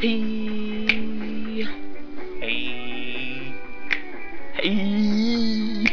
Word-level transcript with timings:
Hey. 0.00 1.64
Hey. 2.38 3.52
Hey. 4.54 5.86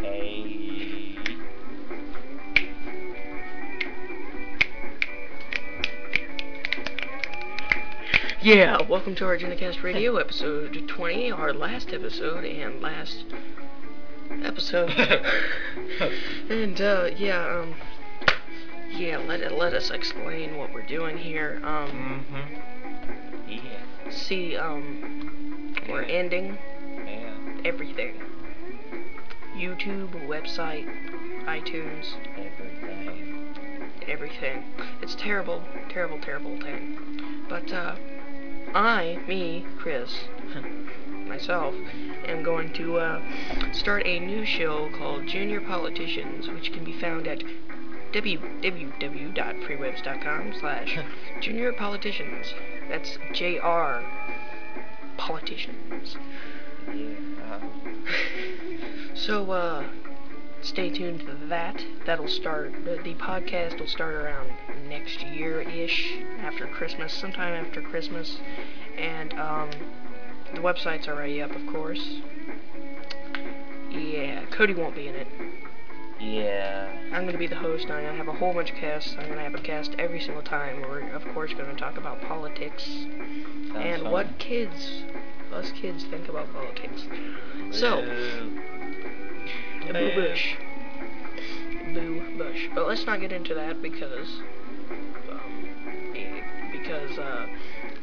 Hey. 0.00 1.18
Yeah, 8.40 8.80
welcome 8.88 9.14
to 9.16 9.26
our 9.26 9.36
GeneCast 9.36 9.82
Radio 9.82 10.16
episode 10.16 10.88
20, 10.88 11.30
our 11.30 11.52
last 11.52 11.92
episode 11.92 12.46
and 12.46 12.80
last 12.80 13.26
episode. 14.42 14.88
and 16.48 16.80
uh 16.80 17.10
yeah, 17.18 17.60
um 17.60 17.74
yeah, 18.90 19.18
let 19.18 19.52
let 19.52 19.74
us 19.74 19.90
explain 19.90 20.56
what 20.56 20.72
we're 20.72 20.86
doing 20.86 21.18
here. 21.18 21.60
Um 21.62 22.24
Mm-hmm. 22.30 22.77
See 24.10 24.56
um 24.56 25.74
we're 25.88 26.02
ending 26.02 26.58
Yeah. 27.06 27.34
everything. 27.64 28.14
YouTube, 29.56 30.10
website, 30.28 30.86
iTunes, 31.46 32.14
Everything. 32.36 33.54
everything. 34.06 34.64
It's 35.02 35.14
terrible, 35.16 35.62
terrible, 35.88 36.18
terrible 36.20 36.58
thing. 36.60 37.44
But 37.48 37.72
uh, 37.72 37.96
I, 38.74 39.18
me, 39.26 39.66
Chris, 39.78 40.24
myself, 41.26 41.74
am 42.26 42.42
going 42.42 42.72
to 42.74 42.98
uh, 42.98 43.22
start 43.72 44.06
a 44.06 44.20
new 44.20 44.44
show 44.44 44.90
called 44.96 45.26
Junior 45.26 45.60
Politicians, 45.60 46.48
which 46.48 46.72
can 46.72 46.84
be 46.84 46.92
found 46.92 47.26
at 47.26 47.42
www.freewebs.com 48.12 50.54
slash 50.58 50.98
junior 51.40 51.72
politicians. 51.72 52.54
That's 52.88 53.18
J-R 53.32 54.04
politicians. 55.16 56.16
Yeah. 56.94 57.60
So, 59.14 59.50
uh, 59.50 59.84
stay 60.62 60.90
tuned 60.90 61.20
to 61.20 61.34
that. 61.48 61.84
That'll 62.06 62.28
start, 62.28 62.72
the, 62.84 63.00
the 63.02 63.14
podcast 63.14 63.80
will 63.80 63.88
start 63.88 64.14
around 64.14 64.52
next 64.88 65.22
year-ish, 65.22 66.18
after 66.40 66.66
Christmas, 66.66 67.12
sometime 67.12 67.66
after 67.66 67.82
Christmas. 67.82 68.38
And, 68.96 69.34
um, 69.34 69.70
the 70.54 70.60
website's 70.60 71.08
already 71.08 71.42
up, 71.42 71.54
of 71.54 71.66
course. 71.66 72.20
Yeah, 73.90 74.44
Cody 74.46 74.74
won't 74.74 74.94
be 74.94 75.08
in 75.08 75.14
it. 75.14 75.26
Yeah. 76.20 76.88
I'm 77.12 77.24
gonna 77.26 77.38
be 77.38 77.46
the 77.46 77.56
host, 77.56 77.84
I'm 77.90 78.04
gonna 78.04 78.16
have 78.16 78.28
a 78.28 78.32
whole 78.32 78.52
bunch 78.52 78.70
of 78.72 78.80
guests. 78.80 79.14
I'm 79.18 79.28
gonna 79.28 79.42
have 79.42 79.54
a 79.54 79.60
guest 79.62 79.94
every 79.98 80.20
single 80.20 80.42
time. 80.42 80.82
We're, 80.82 81.08
of 81.10 81.24
course, 81.32 81.52
gonna 81.54 81.74
talk 81.74 81.96
about 81.96 82.20
politics 82.22 82.84
Sounds 82.84 83.76
and 83.76 84.02
fun. 84.02 84.12
what 84.12 84.38
kids, 84.38 85.04
us 85.52 85.70
kids, 85.72 86.04
think 86.04 86.28
about 86.28 86.52
politics. 86.52 87.06
So, 87.70 88.02
Boo. 88.02 89.92
Boo 89.92 90.14
Bush. 90.14 90.56
Boo 91.94 92.22
Bush. 92.36 92.68
But 92.74 92.88
let's 92.88 93.06
not 93.06 93.20
get 93.20 93.32
into 93.32 93.54
that 93.54 93.80
because, 93.80 94.28
um, 95.30 95.68
eh, 96.14 96.42
because, 96.72 97.18
uh, 97.18 97.46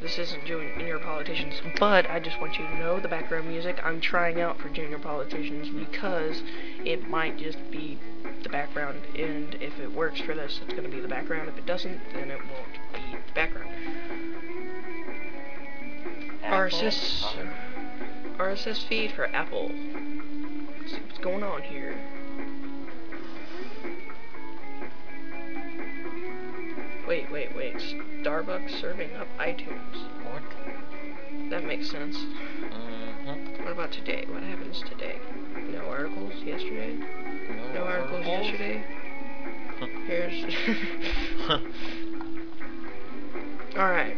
this 0.06 0.20
isn't 0.20 0.46
junior 0.46 1.00
politicians. 1.00 1.56
But 1.80 2.08
I 2.12 2.20
just 2.20 2.40
want 2.40 2.60
you 2.60 2.68
to 2.68 2.78
know 2.78 3.00
the 3.00 3.08
background 3.08 3.48
music 3.48 3.80
I'm 3.84 4.00
trying 4.00 4.40
out 4.40 4.60
for 4.62 4.70
junior 4.70 5.00
politicians 5.00 5.68
because 5.70 6.44
it 6.86 7.10
might 7.10 7.40
just 7.40 7.58
be 7.72 7.98
the 8.44 8.50
background. 8.50 9.02
And 9.16 9.56
if 9.56 9.80
it 9.80 9.92
works 9.92 10.22
for 10.22 10.36
this, 10.36 10.60
it's 10.62 10.74
going 10.74 10.84
to 10.84 10.96
be 10.96 11.02
the 11.02 11.08
background. 11.08 11.50
If 11.50 11.58
it 11.58 11.66
doesn't, 11.66 12.00
then 12.14 12.30
it 12.30 12.38
won't 12.38 12.94
be 12.94 13.18
the 13.18 13.34
background. 13.34 13.72
Apple. 16.44 16.80
RSS, 16.80 17.36
RSS 18.38 18.84
uh, 18.86 18.88
feed 18.88 19.12
for 19.12 19.26
Apple. 19.36 19.72
Let's 20.78 20.92
see 20.92 21.02
what's 21.02 21.18
going 21.18 21.42
on 21.42 21.64
here. 21.64 21.98
Wait, 27.08 27.32
wait, 27.32 27.56
wait. 27.56 27.76
Starbucks 28.24 28.82
serving 28.82 29.16
up 29.16 29.28
iTunes. 29.40 29.96
What? 30.24 30.42
That 31.52 31.64
makes 31.64 31.92
sense. 31.92 32.18
Mm-hmm. 32.18 33.64
What 33.64 33.72
about 33.72 33.92
today? 33.92 34.26
What 34.28 34.42
happens 34.42 34.82
today? 34.90 35.20
No 35.72 35.82
articles 35.86 36.34
yesterday? 36.44 36.98
No 37.76 37.84
articles 37.84 38.26
yesterday? 38.26 38.84
Here's. 40.08 40.44
Alright. 43.78 44.18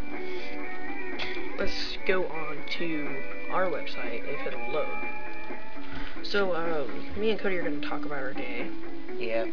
Let's 1.59 1.98
go 2.06 2.25
on 2.28 2.58
to 2.78 3.18
our 3.52 3.66
website 3.66 4.22
if 4.25 4.48
it'll 4.48 4.72
load. 4.72 4.88
So, 6.24 6.56
um, 6.56 7.06
me 7.19 7.31
and 7.31 7.40
Cody 7.40 7.58
are 7.58 7.64
going 7.64 7.81
to 7.81 7.88
talk 7.88 8.06
about 8.06 8.19
our 8.19 8.34
day 8.34 8.69
Yeah. 9.18 9.46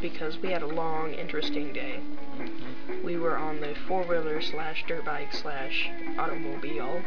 because 0.00 0.38
we 0.38 0.50
had 0.50 0.62
a 0.62 0.66
long, 0.66 1.12
interesting 1.14 1.72
day. 1.72 2.00
We 3.04 3.16
were 3.16 3.36
on 3.36 3.60
the 3.60 3.74
four 3.86 4.02
wheeler 4.02 4.40
slash 4.42 4.84
dirt 4.86 5.04
bike 5.04 5.32
slash 5.32 5.88
automobile 6.18 7.02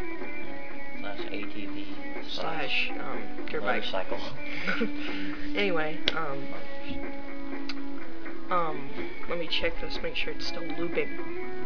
Slash 0.99 1.19
ATV. 1.19 1.85
slash 2.29 2.91
um, 2.99 3.23
dirt 3.49 3.61
bike. 3.61 3.83
motorcycle. 3.83 4.19
Anyway, 5.55 5.97
um, 6.15 6.47
um, 8.49 8.89
let 9.29 9.37
me 9.39 9.47
check 9.47 9.73
this, 9.81 9.99
make 10.01 10.15
sure 10.15 10.33
it's 10.33 10.47
still 10.47 10.63
looping. 10.77 11.09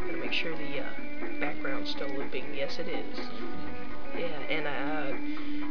Gotta 0.05 0.17
make 0.17 0.31
sure 0.33 0.55
the 0.57 0.79
uh, 0.79 1.39
background's 1.39 1.89
still 1.91 2.09
looping. 2.09 2.45
Yes, 2.55 2.79
it 2.79 2.87
is. 2.87 3.19
Yeah, 4.17 4.39
and 4.49 4.67
uh, 4.67 5.13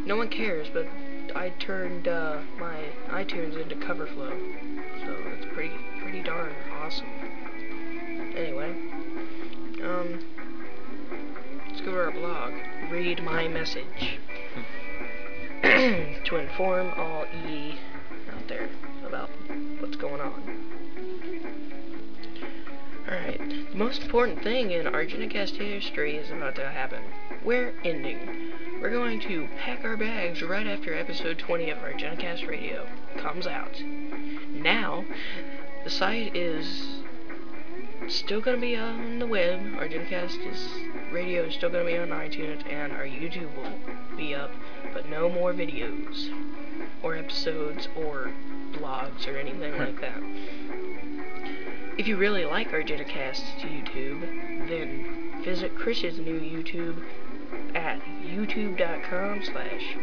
no 0.07 0.17
one 0.17 0.29
cares, 0.29 0.69
but 0.73 0.87
I 1.35 1.49
turned 1.59 2.07
uh, 2.09 2.41
my 2.59 2.77
iTunes 3.09 3.61
into 3.61 3.75
CoverFlow, 3.77 4.39
so 5.05 5.17
it's 5.39 5.47
pretty, 5.55 5.75
pretty 6.03 6.23
darn 6.23 6.53
awesome. 6.83 7.07
Anyway, 8.37 8.71
um, 9.85 10.19
let's 11.69 11.81
go 11.83 11.93
to 11.93 11.99
our 11.99 12.11
blog. 12.11 12.53
Read 12.91 13.23
my 13.23 13.47
message 13.47 14.19
to 15.63 16.37
inform 16.37 16.93
all 16.97 17.27
E 17.47 17.79
out 18.35 18.49
there 18.49 18.69
about 19.07 19.31
what's 19.79 19.97
going 19.97 20.21
on. 20.21 20.65
Alright, 23.07 23.39
the 23.39 23.77
most 23.77 24.03
important 24.03 24.43
thing 24.43 24.73
in 24.73 24.89
our 24.89 25.03
history 25.03 26.17
is 26.17 26.31
about 26.31 26.57
to 26.57 26.69
happen. 26.69 27.03
We're 27.45 27.75
ending. 27.85 28.51
We're 28.81 28.91
going 28.91 29.21
to 29.21 29.47
pack 29.59 29.85
our 29.85 29.97
bags 29.97 30.43
right 30.43 30.67
after 30.67 30.93
episode 30.93 31.39
20 31.39 31.71
of 31.71 31.79
our 31.79 31.93
Genecast 31.93 32.49
radio 32.49 32.87
comes 33.19 33.47
out. 33.47 33.81
Now, 34.51 35.05
the 35.85 35.91
site 35.91 36.35
is 36.35 36.94
still 38.09 38.43
to 38.43 38.57
be 38.57 38.77
on 38.77 39.19
the 39.19 39.27
web. 39.27 39.61
Our 39.79 39.89
Genecast 39.89 40.51
is, 40.51 40.69
radio 41.13 41.45
is 41.45 41.55
still 41.55 41.71
to 41.71 41.85
be 41.85 41.97
on 41.97 42.09
iTunes, 42.09 42.67
and 42.71 42.93
our 42.93 43.05
YouTube 43.05 43.55
will 43.57 43.73
be 44.17 44.35
up, 44.35 44.51
but 44.93 45.09
no 45.09 45.29
more 45.29 45.53
videos, 45.53 46.31
or 47.03 47.17
episodes, 47.17 47.89
or 47.97 48.31
blogs, 48.73 49.27
or 49.27 49.37
anything 49.37 49.77
like 49.79 50.01
that. 50.01 50.23
If 51.97 52.09
you 52.09 52.17
really 52.17 52.45
like 52.45 52.73
our 52.73 52.83
Genecast 52.83 53.61
YouTube, 53.61 54.69
then 54.69 55.43
visit 55.45 55.77
Chris's 55.77 56.19
new 56.19 56.41
YouTube 56.41 57.03
at 57.75 58.01
youtube.com 58.23 59.45
slash 59.45 59.97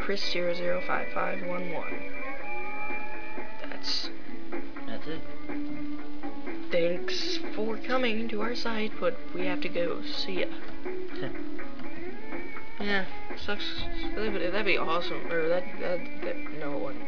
chris005511. 0.00 2.12
That's 3.62 4.10
That's 4.86 5.06
it. 5.06 5.20
Thanks 6.76 7.38
for 7.54 7.78
coming 7.78 8.28
to 8.28 8.42
our 8.42 8.54
site, 8.54 8.92
but 9.00 9.16
we 9.34 9.46
have 9.46 9.62
to 9.62 9.68
go. 9.68 10.02
See 10.02 10.40
ya. 10.40 10.46
yeah, 12.80 13.06
sucks. 13.38 13.82
That'd 14.14 14.66
be, 14.66 14.76
awesome. 14.76 15.26
Or 15.32 15.48
that, 15.48 15.64
that, 15.80 16.00
that 16.22 16.36
no 16.60 16.74
it 16.74 16.80
wouldn't. 16.80 17.04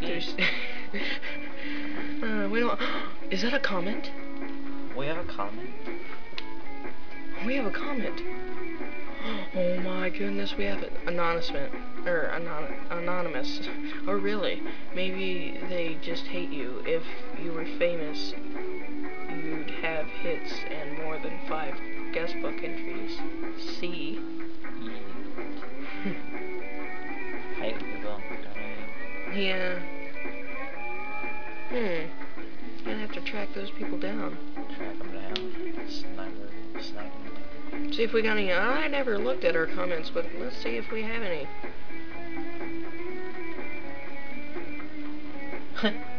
There's, 0.00 0.28
uh, 2.22 2.48
we 2.52 2.60
don't. 2.60 2.78
Is 3.32 3.42
that 3.42 3.52
a 3.52 3.58
comment? 3.58 4.12
We 4.96 5.06
have 5.06 5.18
a 5.18 5.24
comment. 5.24 5.70
We 7.44 7.56
have 7.56 7.66
a 7.66 7.70
comment. 7.72 8.20
Oh 9.24 9.80
my 9.80 10.10
goodness, 10.10 10.56
we 10.56 10.64
have 10.64 10.82
an 10.82 10.90
anonymous, 11.06 11.50
or 12.06 12.30
anon- 12.32 12.74
anonymous. 12.90 13.60
Or 14.08 14.18
really, 14.18 14.60
maybe 14.96 15.60
they 15.68 15.96
just 16.02 16.24
hate 16.24 16.50
you. 16.50 16.82
If 16.84 17.04
you 17.40 17.52
were 17.52 17.66
famous, 17.78 18.34
you'd 19.30 19.70
have 19.82 20.06
hits 20.06 20.52
and 20.68 20.98
more 20.98 21.18
than 21.18 21.38
five 21.48 21.74
guestbook 22.12 22.64
entries. 22.64 23.16
See? 23.78 24.20
Yeah. 29.34 29.78
Hmm. 31.70 32.04
Gonna 32.84 32.98
have 32.98 33.12
to 33.12 33.20
track 33.22 33.48
those 33.54 33.70
people 33.70 33.98
down. 33.98 34.36
Track 34.76 34.98
them 34.98 35.12
down. 35.12 35.88
Sniper. 35.88 36.50
Sniper. 36.80 37.51
See 37.92 38.02
if 38.02 38.12
we 38.12 38.22
got 38.22 38.36
any. 38.36 38.52
I 38.52 38.88
never 38.88 39.18
looked 39.18 39.44
at 39.44 39.56
our 39.56 39.66
comments, 39.66 40.10
but 40.10 40.26
let's 40.38 40.56
see 40.56 40.76
if 40.76 40.90
we 40.90 41.02
have 41.02 41.22
any. 41.22 41.48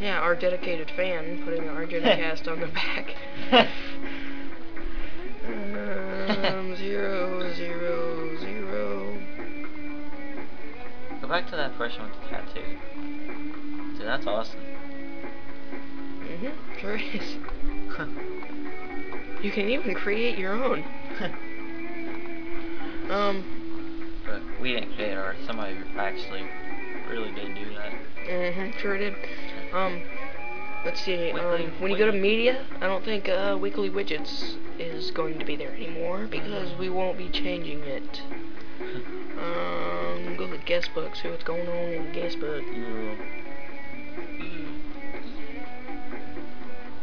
Yeah, 0.00 0.20
our 0.20 0.34
dedicated 0.36 0.90
fan 0.90 1.42
putting 1.42 1.62
Argenticast 1.62 2.46
on 2.52 2.60
the 2.60 2.66
back. 2.66 3.14
um, 5.46 6.76
zero, 6.76 7.54
zero, 7.54 8.38
zero. 8.38 9.18
Go 11.22 11.28
back 11.28 11.48
to 11.48 11.56
that 11.56 11.76
person 11.78 12.02
with 12.02 12.12
the 12.20 12.28
tattoo. 12.28 12.78
Dude, 13.96 14.06
that's 14.06 14.26
awesome. 14.26 14.60
Mm-hmm, 16.20 16.78
sure 16.78 16.96
is. 16.96 17.38
You 19.42 19.50
can 19.52 19.68
even 19.68 19.94
create 19.94 20.38
your 20.38 20.52
own. 20.52 20.84
Um, 23.10 23.44
but 24.26 24.42
we 24.60 24.72
didn't 24.72 24.94
create 24.96 25.16
ours. 25.16 25.36
Somebody 25.46 25.76
actually 25.96 26.44
really 27.08 27.32
did 27.32 27.54
do 27.54 27.74
that. 27.74 27.92
mm-hmm, 28.28 28.78
sure 28.78 28.98
did. 28.98 29.14
Um, 29.72 30.02
let's 30.84 31.00
see. 31.00 31.32
Weekly 31.32 31.66
Um, 31.66 31.72
when 31.80 31.92
you 31.92 31.98
go 31.98 32.10
to 32.10 32.18
media, 32.18 32.64
I 32.80 32.86
don't 32.86 33.04
think 33.04 33.28
uh, 33.28 33.56
Weekly 33.60 33.90
Widgets 33.90 34.56
is 34.78 35.10
going 35.12 35.38
to 35.38 35.44
be 35.44 35.56
there 35.56 35.72
anymore 35.72 36.26
because 36.28 36.76
we 36.78 36.88
won't 36.88 37.16
be 37.16 37.28
changing 37.28 37.80
it. 37.82 38.22
Um, 39.36 40.34
go 40.38 40.46
to 40.46 40.56
guestbook, 40.64 41.14
see 41.14 41.28
what's 41.28 41.44
going 41.44 41.68
on 41.68 41.92
in 41.92 42.12
guestbook. 42.12 42.64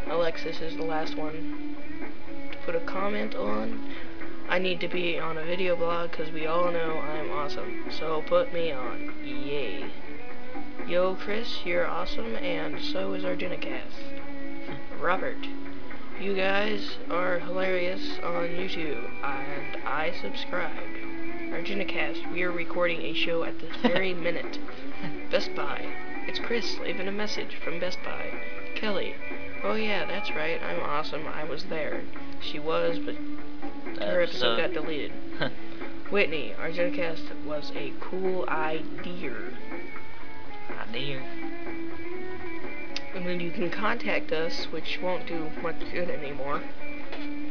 Alexis 0.07 0.59
is 0.59 0.75
the 0.75 0.83
last 0.83 1.15
one 1.15 1.33
to 1.33 1.72
put 2.65 2.75
a 2.75 2.79
comment 2.81 3.35
on. 3.35 3.93
I 4.47 4.59
need 4.59 4.79
to 4.81 4.87
be 4.87 5.19
on 5.19 5.37
a 5.37 5.45
video 5.45 5.75
blog 5.75 6.11
because 6.11 6.31
we 6.31 6.45
all 6.45 6.71
know 6.71 6.99
I'm 6.99 7.31
awesome. 7.31 7.85
So 7.89 8.23
put 8.27 8.53
me 8.53 8.71
on. 8.71 9.13
Yay. 9.23 9.89
Yo, 10.87 11.15
Chris, 11.15 11.65
you're 11.65 11.87
awesome, 11.87 12.35
and 12.35 12.81
so 12.81 13.13
is 13.13 13.23
Argenicast. 13.23 14.21
Robert, 14.99 15.47
you 16.19 16.35
guys 16.35 16.97
are 17.09 17.39
hilarious 17.39 18.19
on 18.23 18.49
YouTube, 18.49 19.09
and 19.23 19.77
I 19.85 20.13
subscribe. 20.21 20.71
Argenicast, 21.51 22.31
we 22.31 22.43
are 22.43 22.51
recording 22.51 23.01
a 23.01 23.13
show 23.13 23.43
at 23.43 23.59
this 23.59 23.75
very 23.81 24.13
minute. 24.13 24.59
Best 25.31 25.55
Buy. 25.55 25.85
It's 26.27 26.39
Chris 26.39 26.77
leaving 26.79 27.07
a 27.07 27.11
message 27.11 27.55
from 27.63 27.79
Best 27.79 27.99
Buy. 28.03 28.31
Kelly. 28.75 29.15
Oh 29.63 29.75
yeah, 29.75 30.05
that's 30.05 30.31
right. 30.31 30.61
I'm 30.61 30.81
awesome. 30.81 31.25
I 31.27 31.43
was 31.43 31.65
there. 31.65 32.03
She 32.43 32.59
was, 32.59 32.99
but 32.99 33.15
her 33.99 34.21
episode 34.21 34.59
uh, 34.59 34.67
got 34.67 34.73
deleted. 34.73 35.11
Whitney, 36.11 36.53
our 36.59 36.69
Argenicast 36.69 37.45
was 37.45 37.71
a 37.75 37.93
cool 37.99 38.45
idea. 38.47 39.33
Idea. 40.87 41.23
And 43.15 43.25
then 43.25 43.39
you 43.39 43.51
can 43.51 43.69
contact 43.69 44.31
us, 44.31 44.65
which 44.65 44.99
won't 45.01 45.25
do 45.27 45.49
much 45.61 45.79
good 45.91 46.09
anymore. 46.09 46.61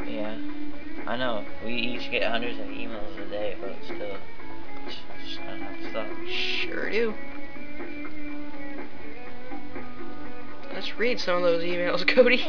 Yeah. 0.07 0.37
I 1.07 1.17
know. 1.17 1.45
We 1.65 1.75
each 1.75 2.11
get 2.11 2.31
hundreds 2.31 2.59
of 2.59 2.67
emails 2.67 3.19
a 3.19 3.29
day, 3.29 3.57
but 3.61 3.75
still. 3.85 4.17
Just, 4.87 4.99
just 5.25 5.39
gonna 5.39 5.65
have 5.65 5.93
to. 5.93 6.31
Sure 6.31 6.91
do. 6.91 7.15
Let's 10.73 10.99
read 10.99 11.21
some 11.21 11.37
of 11.37 11.43
those 11.43 11.63
emails, 11.63 12.07
Cody. 12.15 12.47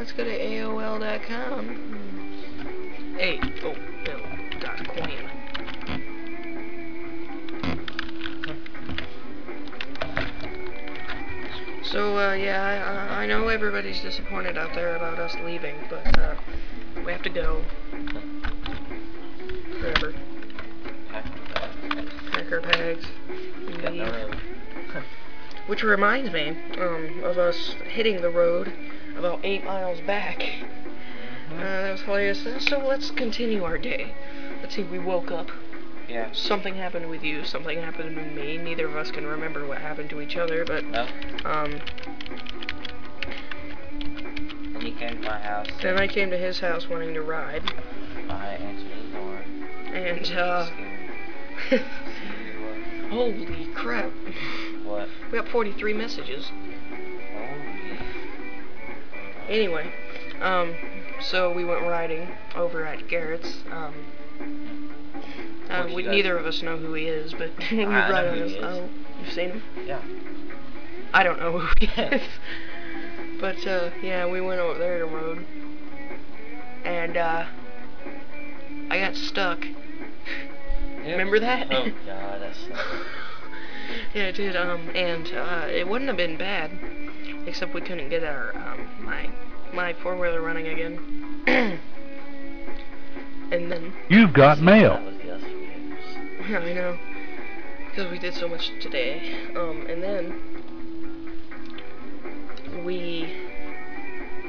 Let's 0.00 0.12
go 0.12 0.24
to 0.24 0.30
AOL.com. 0.30 1.76
AOL 3.18 4.60
dot 4.60 4.88
coin. 4.88 5.30
So, 11.82 12.16
uh, 12.16 12.32
yeah, 12.32 13.10
I, 13.10 13.24
I 13.24 13.26
know 13.26 13.48
everybody's 13.48 14.00
disappointed 14.00 14.56
out 14.56 14.72
there 14.74 14.96
about 14.96 15.18
us 15.18 15.34
leaving, 15.44 15.76
but, 15.90 16.18
uh, 16.18 16.34
we 17.04 17.12
have 17.12 17.22
to 17.24 17.28
go. 17.28 17.62
Forever. 19.80 20.14
Pack 22.32 22.50
our 22.50 22.62
bags. 22.62 23.04
leave. 23.84 24.34
Which 25.66 25.82
reminds 25.82 26.32
me 26.32 26.56
um, 26.78 27.20
of 27.22 27.36
us 27.36 27.74
hitting 27.84 28.22
the 28.22 28.30
road 28.30 28.72
about 29.20 29.40
eight 29.44 29.64
miles 29.64 30.00
back. 30.00 30.42
Uh, 31.52 31.58
that 31.60 31.92
was 31.92 32.00
hilarious. 32.02 32.42
So 32.66 32.78
let's 32.78 33.10
continue 33.10 33.62
our 33.64 33.76
day. 33.76 34.14
Let's 34.62 34.74
see, 34.74 34.82
we 34.82 34.98
woke 34.98 35.30
up. 35.30 35.50
Yeah. 36.08 36.32
Something 36.32 36.74
happened 36.74 37.08
with 37.10 37.22
you, 37.22 37.44
something 37.44 37.80
happened 37.80 38.16
with 38.16 38.32
me. 38.32 38.56
Neither 38.56 38.88
of 38.88 38.96
us 38.96 39.10
can 39.10 39.26
remember 39.26 39.66
what 39.68 39.78
happened 39.78 40.10
to 40.10 40.20
each 40.20 40.36
other, 40.36 40.64
but, 40.64 40.84
No. 40.86 41.06
um, 41.44 41.80
he 44.80 44.92
came 44.92 45.20
to 45.20 45.22
my 45.22 45.38
house. 45.38 45.68
then 45.82 45.98
I 45.98 46.06
came 46.08 46.30
to 46.30 46.38
his 46.38 46.58
house 46.58 46.88
wanting 46.88 47.12
to 47.14 47.22
ride, 47.22 47.62
I 48.28 48.46
answered 48.54 48.90
his 48.90 49.12
door. 49.12 49.42
and, 49.92 50.32
uh, 50.32 50.70
holy 53.10 53.66
crap. 53.74 54.10
What? 54.84 55.08
We 55.30 55.38
got 55.38 55.48
43 55.48 55.92
messages. 55.92 56.50
Anyway, 59.50 59.92
um, 60.40 60.76
so 61.20 61.52
we 61.52 61.64
went 61.64 61.82
riding 61.82 62.28
over 62.54 62.86
at 62.86 63.08
Garrett's. 63.08 63.64
Um, 63.72 63.94
uh, 65.68 65.88
we, 65.92 66.04
neither 66.04 66.38
of 66.38 66.46
us 66.46 66.62
know 66.62 66.76
who 66.76 66.94
he 66.94 67.06
is, 67.06 67.32
but 67.32 67.50
we 67.70 67.84
ride 67.84 68.28
on 68.28 68.38
his. 68.38 68.54
Oh, 68.62 68.88
you've 69.20 69.32
seen 69.32 69.50
him? 69.50 69.62
Yeah. 69.84 70.00
I 71.12 71.24
don't 71.24 71.40
know 71.40 71.58
who 71.58 71.66
he 71.80 71.86
is. 72.00 72.22
But 73.40 73.66
uh, 73.66 73.90
yeah, 74.00 74.26
we 74.26 74.40
went 74.40 74.60
over 74.60 74.78
there 74.78 75.00
to 75.00 75.06
road, 75.06 75.44
and 76.84 77.16
uh, 77.16 77.46
I 78.88 79.00
got 79.00 79.16
stuck. 79.16 79.66
Remember 80.98 81.40
that? 81.40 81.66
Oh 81.72 81.88
god, 82.06 82.40
that's. 82.40 82.68
yeah, 84.14 84.24
it 84.24 84.36
did. 84.36 84.54
Um, 84.54 84.90
and 84.94 85.26
uh, 85.32 85.66
it 85.68 85.88
wouldn't 85.88 86.08
have 86.08 86.16
been 86.16 86.36
bad, 86.36 86.70
except 87.50 87.74
we 87.74 87.80
couldn't 87.80 88.08
get 88.08 88.22
our 88.22 88.56
um 88.56 88.86
my 89.04 89.28
my 89.74 89.92
four 90.02 90.16
wheeler 90.16 90.40
running 90.40 90.68
again. 90.68 90.98
and 93.52 93.70
then 93.70 93.92
You've 94.08 94.32
got 94.32 94.60
mail. 94.60 95.00
Yeah, 95.24 95.38
I 96.58 96.72
know. 96.72 96.96
Because 97.88 98.10
we 98.10 98.18
did 98.20 98.34
so 98.34 98.46
much 98.46 98.70
today. 98.80 99.48
Um, 99.56 99.84
and 99.88 100.00
then 100.00 100.42
we 102.84 103.34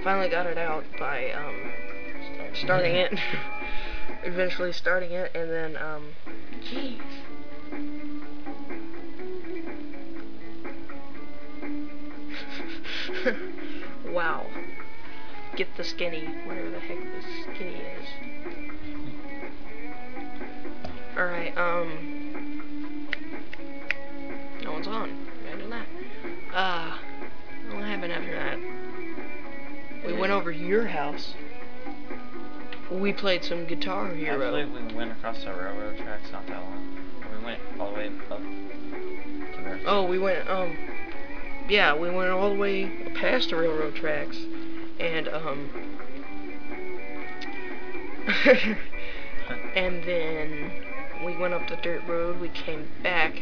finally 0.04 0.30
got 0.30 0.46
it 0.46 0.60
out 0.60 0.84
by 1.00 1.32
um, 1.32 1.72
starting 2.54 2.96
it. 2.96 3.20
Eventually 4.24 4.72
starting 4.74 5.12
it, 5.12 5.32
and 5.36 5.50
then 5.50 5.76
um. 5.78 6.14
Wow. 14.12 14.46
Get 15.56 15.76
the 15.78 15.84
skinny, 15.84 16.26
whatever 16.46 16.70
the 16.70 16.80
heck 16.80 16.98
this 16.98 17.26
skinny 17.44 17.76
is. 17.76 18.08
Alright, 21.18 21.58
um. 21.58 23.08
No 24.64 24.72
one's 24.72 24.88
on. 24.88 25.28
Imagine 25.46 25.70
that. 25.72 25.88
Uh, 26.54 26.98
what 27.72 27.84
happened 27.84 28.14
after 28.14 28.34
that? 28.34 28.60
We 30.06 30.14
went 30.14 30.32
over 30.32 30.52
to 30.52 30.58
your 30.58 30.88
house. 30.88 31.34
We 32.90 33.14
played 33.14 33.44
some 33.44 33.66
Guitar 33.66 34.14
Hero. 34.14 34.44
Actually, 34.44 34.84
we 34.84 34.94
went 34.94 35.12
across 35.12 35.44
the 35.44 35.54
railroad 35.54 35.98
tracks 35.98 36.32
not 36.32 36.48
that 36.48 36.62
long. 36.62 36.98
We 37.38 37.46
went 37.46 37.60
all 37.80 37.92
the 37.92 37.98
way 37.98 38.12
up 38.30 38.40
to 38.40 39.80
Oh, 39.86 40.04
we 40.04 40.20
went, 40.20 40.50
um, 40.50 40.76
yeah, 41.70 41.96
we 41.96 42.10
went 42.10 42.30
all 42.32 42.50
the 42.50 42.60
way 42.60 42.90
past 43.16 43.50
the 43.50 43.56
railroad 43.56 43.96
tracks, 43.96 44.38
and, 45.00 45.28
um, 45.30 45.70
and 49.76 50.04
then 50.04 50.72
we 51.26 51.36
went 51.38 51.54
up 51.54 51.68
the 51.70 51.78
dirt 51.78 52.02
road, 52.08 52.40
we 52.40 52.50
came 52.50 52.88
back, 53.04 53.42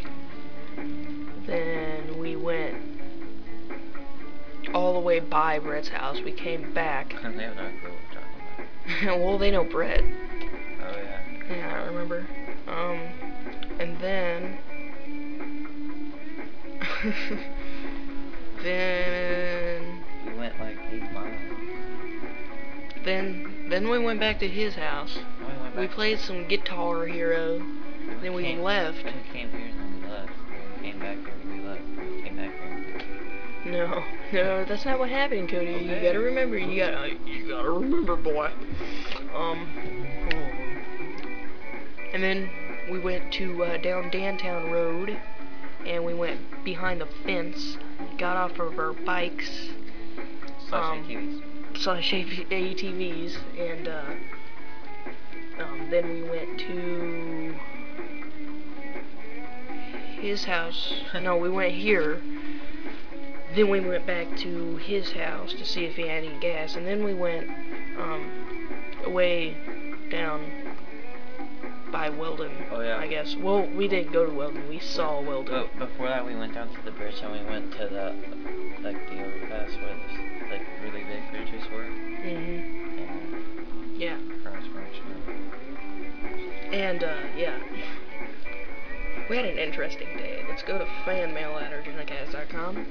then 1.46 2.18
we 2.20 2.36
went 2.36 2.76
all 4.74 4.94
the 4.94 5.00
way 5.00 5.20
by 5.20 5.60
Brett's 5.60 5.90
house, 5.90 6.20
we 6.24 6.32
came 6.32 6.74
back, 6.74 7.10
they 7.24 7.44
have 7.44 7.56
no 7.56 7.70
clue 7.82 7.92
what 7.92 8.00
we're 8.10 8.14
talking 8.14 9.08
about. 9.08 9.20
well, 9.20 9.38
they 9.38 9.52
know 9.52 9.64
Brett, 9.64 10.02
Oh 10.02 10.98
yeah. 10.98 11.22
yeah, 11.50 11.74
I 11.74 11.86
remember, 11.88 12.28
um, 12.68 13.00
and 13.80 14.00
then, 14.00 14.58
then, 18.64 20.04
We 20.26 20.34
went 20.34 20.60
like 20.60 20.78
eight 20.92 21.12
miles. 21.12 21.36
then 23.06 23.66
Then 23.70 23.90
we 23.90 24.00
went 24.00 24.20
back 24.20 24.40
to 24.40 24.48
his 24.48 24.76
house. 24.76 25.18
We, 25.76 25.82
We 25.82 25.88
played 25.88 26.20
some 26.20 26.48
Guitar 26.48 27.06
Hero. 27.06 27.62
Then 28.22 28.34
we 28.34 28.44
came- 28.44 28.62
left. 28.62 29.04
We 29.06 29.12
came 29.32 29.50
here 29.50 29.68
and 29.68 29.80
then 29.80 30.02
we 30.02 30.08
left. 30.10 30.32
We 30.82 30.92
came 30.92 31.00
back 31.00 31.18
here 31.18 31.34
and 31.44 31.52
we 31.54 31.68
left. 31.68 31.82
We 32.16 32.22
came 32.24 32.36
back 32.38 32.52
here. 32.52 33.02
No, 33.66 34.04
no, 34.34 34.64
that's 34.66 34.86
not 34.86 35.00
what 35.00 35.10
happened, 35.10 35.50
Cody. 35.50 35.72
You 35.72 35.96
gotta 36.02 36.20
remember. 36.20 36.58
You 36.58 36.80
gotta, 36.82 37.10
you 37.26 37.50
gotta 37.50 37.70
remember, 37.70 38.16
boy. 38.16 38.52
Um, 39.36 39.68
and 42.14 42.24
then 42.24 42.50
we 42.90 43.00
went 43.00 43.32
to 43.34 43.64
uh, 43.66 43.78
down 43.78 44.10
Dantown 44.10 44.72
Road, 44.72 45.20
and 45.86 46.04
we 46.06 46.14
went 46.14 46.64
behind 46.64 47.02
the 47.02 47.06
fence, 47.06 47.78
got 48.20 48.36
off 48.36 48.60
of 48.60 48.78
our 48.78 48.92
bikes, 48.92 49.70
Slash 50.68 50.98
Um, 50.98 51.04
ATVs. 51.06 51.42
slash 51.78 52.12
ATVs, 52.12 53.38
and 53.58 53.88
uh, 53.88 54.04
um, 55.64 55.90
then 55.90 56.10
we 56.10 56.24
went 56.24 56.60
to 56.60 57.56
his 60.20 60.44
house. 60.44 60.94
no, 61.22 61.38
we 61.38 61.50
went 61.50 61.74
here. 61.74 62.22
Then 63.56 63.70
we 63.70 63.80
went 63.80 64.06
back 64.06 64.36
to 64.40 64.76
his 64.76 65.14
house 65.14 65.54
to 65.54 65.66
see 65.66 65.86
if 65.86 65.96
he 65.96 66.04
had 66.04 66.26
any 66.26 66.38
gas, 66.40 66.76
and 66.76 66.86
then 66.86 67.04
we 67.06 67.14
went 67.14 67.50
um, 67.98 68.30
away 69.06 69.56
down 70.12 70.44
by 71.92 72.10
Weldon. 72.10 72.52
Oh, 72.72 72.82
yeah. 72.82 72.98
I 72.98 73.08
guess. 73.08 73.36
Well, 73.36 73.68
we 73.68 73.88
didn't 73.88 74.12
go 74.12 74.26
to 74.26 74.32
Weldon. 74.32 74.68
We 74.70 74.80
saw 74.80 75.22
Weldon. 75.22 75.68
But 75.78 75.90
before 75.90 76.08
that, 76.08 76.26
we 76.26 76.36
went 76.36 76.54
down 76.54 76.74
to 76.74 76.82
the 76.84 76.92
bridge 76.92 77.16
and 77.22 77.32
we 77.32 77.42
went 77.50 77.72
to 77.74 77.88
the 77.88 78.16
like 78.82 79.10
the 79.10 79.22
overpass 79.22 79.72
where 79.72 79.96
this 79.96 80.18
like 80.50 80.66
really 80.84 81.04
big 81.04 81.30
bridges 81.32 81.64
were. 81.72 81.84
And 81.84 84.00
Yeah. 84.00 84.18
Cross. 84.44 84.64
And, 86.72 87.04
uh, 87.04 87.16
yeah. 87.36 87.58
We 89.30 89.38
had 89.38 89.46
an 89.46 89.58
interesting 89.58 90.18
day. 90.18 90.44
Let's 90.48 90.64
go 90.64 90.78
to 90.78 90.86
fanmail 91.06 91.62
at 91.62 91.72
urgenticast.com. 91.72 92.86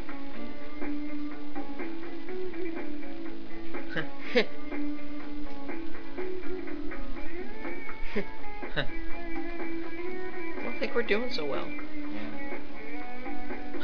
don't 10.79 10.87
think 10.87 10.95
we're 10.95 11.03
doing 11.03 11.31
so 11.33 11.45
well. 11.45 11.67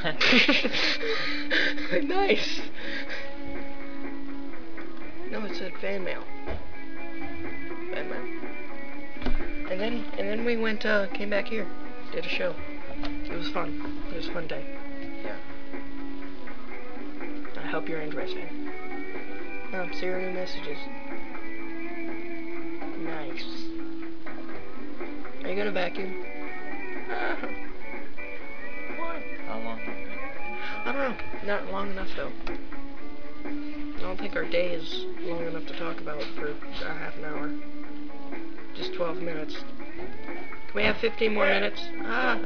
Nice. 2.02 2.60
No, 5.30 5.44
it 5.44 5.56
said 5.56 5.72
fan 5.80 6.04
mail. 6.04 6.22
Fan 7.92 8.10
mail. 8.10 8.26
And 9.70 9.80
then 9.80 10.04
and 10.18 10.28
then 10.28 10.44
we 10.44 10.56
went 10.56 10.84
uh 10.84 11.06
came 11.08 11.30
back 11.30 11.46
here. 11.46 11.66
Did 12.12 12.26
a 12.26 12.28
show. 12.28 12.54
It 13.02 13.32
was 13.32 13.48
fun. 13.48 14.02
It 14.10 14.16
was 14.16 14.28
a 14.28 14.32
fun 14.32 14.46
day. 14.46 14.64
yeah. 15.24 15.36
I 17.62 17.66
hope 17.68 17.88
you're 17.88 18.02
interested. 18.02 18.48
Um, 19.72 19.92
zero 19.94 20.20
new 20.20 20.32
messages. 20.32 20.78
Nice. 22.98 23.44
Are 25.44 25.48
you 25.48 25.56
gonna 25.56 25.72
vacuum? 25.72 26.33
How 29.46 29.61
long? 29.62 29.80
I 30.84 30.92
don't 30.92 30.96
know. 30.96 31.16
Not 31.44 31.70
long 31.70 31.90
enough 31.90 32.08
though. 32.16 32.32
I 33.44 34.00
don't 34.00 34.18
think 34.18 34.37
our 34.37 34.44
day 34.44 34.73
is 34.73 35.04
long 35.23 35.46
enough 35.46 35.66
to 35.66 35.76
talk 35.78 36.00
about 36.00 36.23
for 36.37 36.49
a 36.49 36.94
half 36.94 37.16
an 37.18 37.25
hour. 37.25 37.50
Just 38.75 38.94
12 38.94 39.18
minutes. 39.18 39.56
Can 39.96 40.75
we 40.75 40.82
have 40.84 40.96
15 40.99 41.34
more 41.34 41.46
minutes? 41.46 41.80
Ah. 42.02 42.40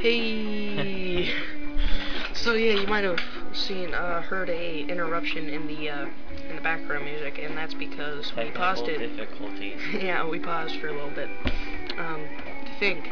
Hey. 0.00 1.32
so 2.34 2.54
yeah, 2.54 2.74
you 2.74 2.86
might 2.86 3.04
have 3.04 3.20
seen, 3.52 3.94
uh, 3.94 4.20
heard 4.22 4.50
a 4.50 4.80
interruption 4.80 5.48
in 5.48 5.66
the 5.68 5.90
uh, 5.90 6.06
in 6.52 6.56
the 6.56 6.62
background 6.62 7.04
music, 7.06 7.38
and 7.42 7.56
that's 7.56 7.72
because 7.74 8.30
we 8.36 8.50
paused 8.50 8.86
it. 8.86 8.98
difficulties. 8.98 9.80
yeah, 9.94 10.26
we 10.26 10.38
paused 10.38 10.76
for 10.76 10.88
a 10.88 10.92
little 10.92 11.10
bit 11.10 11.30
um, 11.96 12.28
to 12.66 12.72
think, 12.78 13.10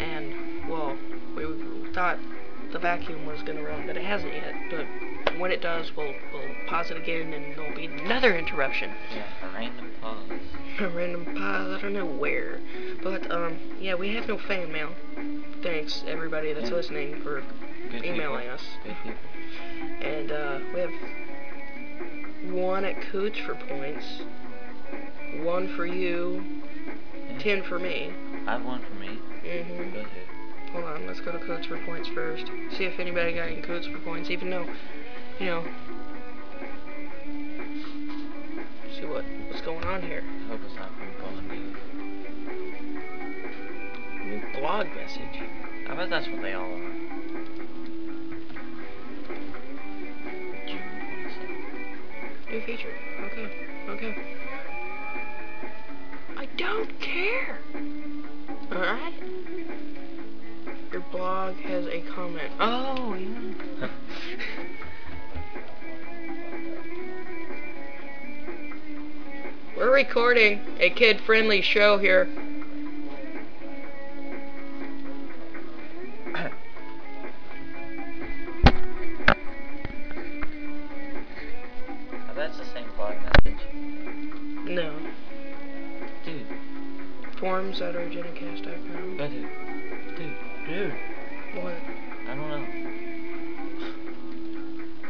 and 0.00 0.34
well, 0.68 0.96
we 1.36 1.44
thought 1.92 2.18
the 2.72 2.78
vacuum 2.80 3.24
was 3.26 3.40
gonna 3.42 3.62
run, 3.62 3.86
but 3.86 3.96
it 3.96 4.04
hasn't 4.04 4.34
yet. 4.34 4.54
But 4.70 5.38
when 5.38 5.52
it 5.52 5.62
does, 5.62 5.96
we'll 5.96 6.12
we'll 6.32 6.42
pause 6.66 6.90
it 6.90 6.96
again, 6.96 7.32
and 7.32 7.54
there'll 7.54 7.76
be 7.76 7.86
another 7.86 8.36
interruption. 8.36 8.90
Yeah, 9.14 9.22
a 9.48 9.54
random 9.54 9.90
pause. 10.00 10.40
A 10.80 10.88
random 10.88 11.24
pause, 11.26 11.78
I 11.78 11.80
don't 11.80 11.92
know 11.92 12.06
where, 12.06 12.58
but 13.04 13.30
um, 13.30 13.56
yeah, 13.80 13.94
we 13.94 14.14
have 14.16 14.26
no 14.26 14.36
fan 14.36 14.72
mail. 14.72 14.90
Thanks 15.62 16.02
everybody 16.08 16.52
that's 16.52 16.70
Yeah. 16.70 16.76
listening 16.76 17.22
for 17.22 17.42
Good 17.90 18.04
emailing 18.04 18.40
people. 18.42 18.54
us, 18.54 18.64
and 20.02 20.32
uh, 20.32 20.58
we 20.74 20.80
have 20.80 20.90
one 22.52 22.84
at 22.84 23.00
codes 23.10 23.38
for 23.38 23.54
points, 23.54 24.22
one 25.42 25.68
for 25.76 25.86
you, 25.86 26.44
Yeah. 27.30 27.38
ten 27.38 27.62
for 27.62 27.78
me. 27.78 28.12
I 28.46 28.52
have 28.52 28.64
one 28.64 28.80
for 28.82 28.94
me. 28.94 29.18
Mm-hmm. 29.44 29.92
Go 29.92 30.00
ahead. 30.00 30.06
Hold 30.72 30.84
on, 30.84 31.06
let's 31.06 31.20
go 31.20 31.32
to 31.32 31.38
codes 31.38 31.66
for 31.66 31.78
points 31.84 32.08
first. 32.10 32.46
See 32.76 32.84
if 32.84 32.98
anybody 32.98 33.32
got 33.34 33.48
any 33.48 33.62
codes 33.62 33.86
for 33.86 33.98
points, 34.00 34.30
even 34.30 34.50
though, 34.50 34.66
you 35.38 35.46
know. 35.46 35.64
See 38.98 39.06
what 39.06 39.24
what's 39.48 39.62
going 39.62 39.84
on 39.84 40.02
here. 40.02 40.22
I 40.44 40.48
hope 40.48 40.60
it's 40.66 40.74
not 40.74 40.90
from 40.98 41.14
calling 41.20 41.50
you. 41.50 41.76
New 44.24 44.60
blog 44.60 44.86
message. 44.94 45.42
I 45.88 45.94
bet 45.94 46.10
that's 46.10 46.28
what 46.28 46.42
they 46.42 46.52
all 46.52 46.70
are. 46.70 47.07
New 52.50 52.60
feature. 52.62 52.94
Okay. 53.24 53.50
Okay. 53.88 54.14
I 56.36 56.46
don't 56.56 56.98
care. 56.98 57.58
Alright? 58.72 59.14
Your 60.92 61.02
blog 61.12 61.56
has 61.56 61.86
a 61.86 62.00
comment. 62.14 62.50
Oh, 62.58 63.14
yeah. 63.14 63.88
We're 69.76 69.92
recording 69.92 70.60
a 70.80 70.88
kid 70.90 71.20
friendly 71.20 71.60
show 71.60 71.98
here. 71.98 72.28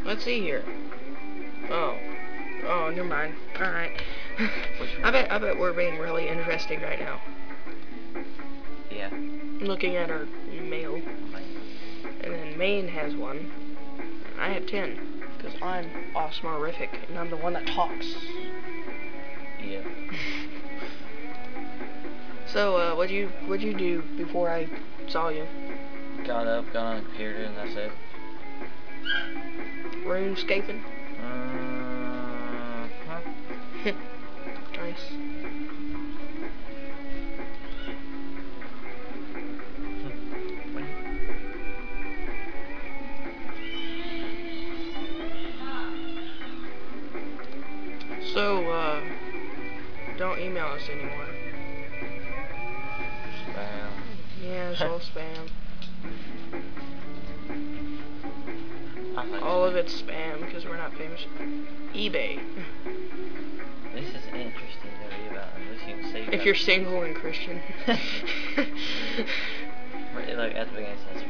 Let's 0.08 0.24
see 0.24 0.40
here. 0.40 0.64
Oh. 1.68 1.94
Oh, 2.66 2.88
never 2.88 3.06
mind. 3.06 3.34
Alright. 3.60 3.90
I 5.04 5.10
bet 5.10 5.30
I 5.30 5.36
bet 5.36 5.58
we're 5.58 5.74
being 5.74 5.98
really 5.98 6.26
interesting 6.26 6.80
right 6.80 6.98
now. 6.98 7.20
Yeah. 8.90 9.10
Looking 9.60 9.96
at 9.96 10.10
our 10.10 10.24
mail. 10.62 10.94
And 10.94 12.32
then 12.32 12.56
Maine 12.56 12.88
has 12.88 13.14
one. 13.16 13.52
I 14.40 14.48
have 14.48 14.66
ten. 14.66 15.26
Because 15.36 15.52
I'm 15.60 15.90
awesomerific 16.16 16.88
and 17.10 17.18
I'm 17.18 17.28
the 17.28 17.36
one 17.36 17.52
that 17.52 17.66
talks. 17.66 18.06
Yeah. 19.62 19.82
So, 22.50 22.76
uh, 22.78 22.94
what'd 22.94 23.14
you 23.14 23.28
what'd 23.44 23.62
you 23.62 23.76
do 23.76 24.02
before 24.16 24.48
I 24.48 24.70
saw 25.06 25.28
you? 25.28 25.46
Got 26.26 26.46
up, 26.46 26.64
got 26.72 26.86
on 26.86 26.96
the 26.96 27.02
computer, 27.02 27.42
and 27.42 27.54
that's 27.58 27.76
it. 27.76 27.92
RuneScaping? 30.08 30.80
Uh, 31.20 32.88
huh? 33.06 33.92
nice. 34.74 35.12
So, 48.32 48.66
uh, 48.70 49.00
don't 50.16 50.38
email 50.38 50.68
us 50.68 50.88
anymore. 50.88 51.26
Spam. 53.44 53.90
Yeah, 54.42 54.70
it's 54.70 54.80
all 54.80 55.00
spam. 55.14 55.50
All 59.42 59.64
of 59.64 59.74
it's 59.74 60.00
spam 60.00 60.44
because 60.46 60.64
we're 60.64 60.76
not 60.76 60.94
famous. 60.94 61.20
eBay. 61.92 62.40
This 63.92 64.08
is 64.10 64.24
interesting 64.26 64.92
to 64.92 65.22
read 65.22 65.32
about. 65.32 65.48
Unless 65.56 66.14
you 66.14 66.32
If 66.32 66.44
you're 66.44 66.54
single 66.54 67.02
and 67.02 67.16
Christian. 67.16 67.60
Right, 70.14 70.36
like 70.36 70.54
at 70.54 70.68
the 70.68 70.72
beginning 70.74 70.92
it 70.92 70.98
says. 71.12 71.22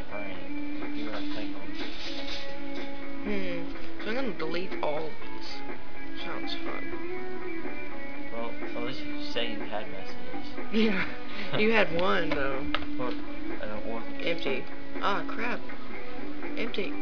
You 0.95 1.11
are 1.11 1.21
single. 1.35 1.61
hmm. 3.25 3.73
So 4.03 4.11
I'm 4.11 4.15
gonna 4.15 4.33
delete 4.39 4.83
all 4.83 5.07
of 5.07 5.13
these. 5.23 6.23
Sounds 6.23 6.55
fun. 6.57 6.85
Well, 8.35 8.51
at 8.77 8.83
least 8.83 9.01
you 9.01 9.25
say 9.33 9.53
you 9.53 9.61
had 9.61 9.87
messages. 9.91 10.47
Yeah. 10.73 11.07
you 11.59 11.73
had 11.73 11.99
one 11.99 12.31
though. 12.31 12.67
Well, 12.99 13.15
I 13.63 13.67
don't 13.67 13.87
want 13.87 14.05
Empty. 14.21 14.65
Ah, 15.01 15.25
crap. 15.29 15.61
Empty. 16.57 16.93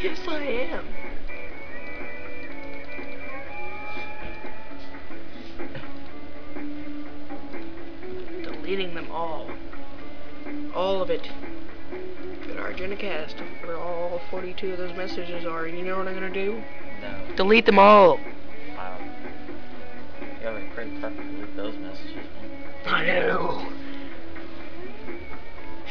Yes, 0.00 0.20
I 0.28 0.38
am. 0.38 0.86
Deleting 8.44 8.94
them 8.94 9.10
all. 9.10 9.50
All 10.72 11.02
of 11.02 11.10
it. 11.10 11.28
Good 12.46 12.58
Argenticast, 12.58 13.34
where 13.64 13.76
all 13.76 14.20
42 14.30 14.72
of 14.72 14.78
those 14.78 14.96
messages 14.96 15.44
are. 15.44 15.66
And 15.66 15.76
you 15.76 15.84
know 15.84 15.98
what 15.98 16.06
I'm 16.06 16.14
gonna 16.14 16.32
do? 16.32 16.62
No. 17.02 17.34
Delete 17.34 17.66
them 17.66 17.80
all. 17.80 18.20
Wow. 18.76 18.98
You 20.40 20.46
have 20.46 20.54
a 20.54 20.74
great 20.76 21.00
preference 21.00 21.40
with 21.40 21.56
those 21.56 21.76
messages. 21.76 22.24
I 22.86 23.04
know. 23.04 23.72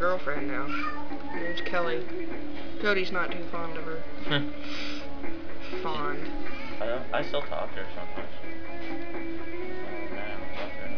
girlfriend 0.01 0.47
now. 0.47 0.65
Her 0.65 1.39
name's 1.39 1.61
Kelly. 1.61 2.03
Cody's 2.81 3.11
not 3.11 3.31
too 3.31 3.45
fond 3.51 3.77
of 3.77 3.83
her. 3.85 4.01
Fond. 5.83 6.27
I. 6.81 7.03
I 7.13 7.21
still 7.21 7.43
talk 7.43 7.71
to 7.75 7.83
her 7.83 7.87
sometimes. 7.95 8.27
I 10.11 10.41
talk 10.57 10.71
to 10.71 10.81
her. 10.81 10.89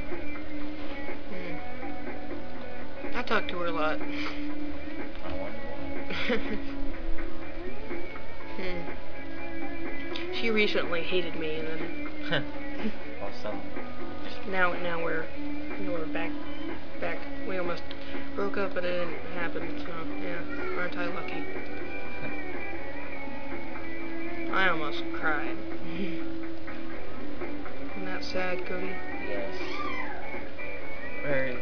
Hmm. 1.29 3.17
I 3.17 3.21
talk 3.23 3.47
to 3.49 3.57
her 3.57 3.65
a 3.65 3.71
lot. 3.71 3.99
I 5.25 5.33
wonder 5.37 5.59
hmm. 8.55 8.81
She 10.39 10.49
recently 10.49 11.03
hated 11.03 11.35
me, 11.35 11.57
and 11.57 11.67
then 11.67 12.07
why. 12.29 12.41
well, 13.21 13.31
some. 13.41 13.61
now 14.49 14.71
now 14.81 15.03
we're 15.03 15.25
you 15.77 15.87
know, 15.87 15.91
we're 15.91 16.05
back 16.05 16.31
back. 17.01 17.17
We 17.45 17.57
almost 17.57 17.83
broke 18.35 18.57
up, 18.57 18.73
but 18.73 18.83
it 18.83 19.05
didn't 19.05 19.19
happen. 19.33 19.83
So 19.85 19.93
yeah, 20.21 20.41
aren't 20.79 20.97
I 20.97 21.05
lucky? 21.05 21.45
I 24.51 24.69
almost 24.69 25.03
cried. 25.13 25.57
Isn't 27.93 28.05
that 28.05 28.23
sad, 28.23 28.65
Cody? 28.65 28.87
Yes. 29.27 29.55
Very. 31.23 31.57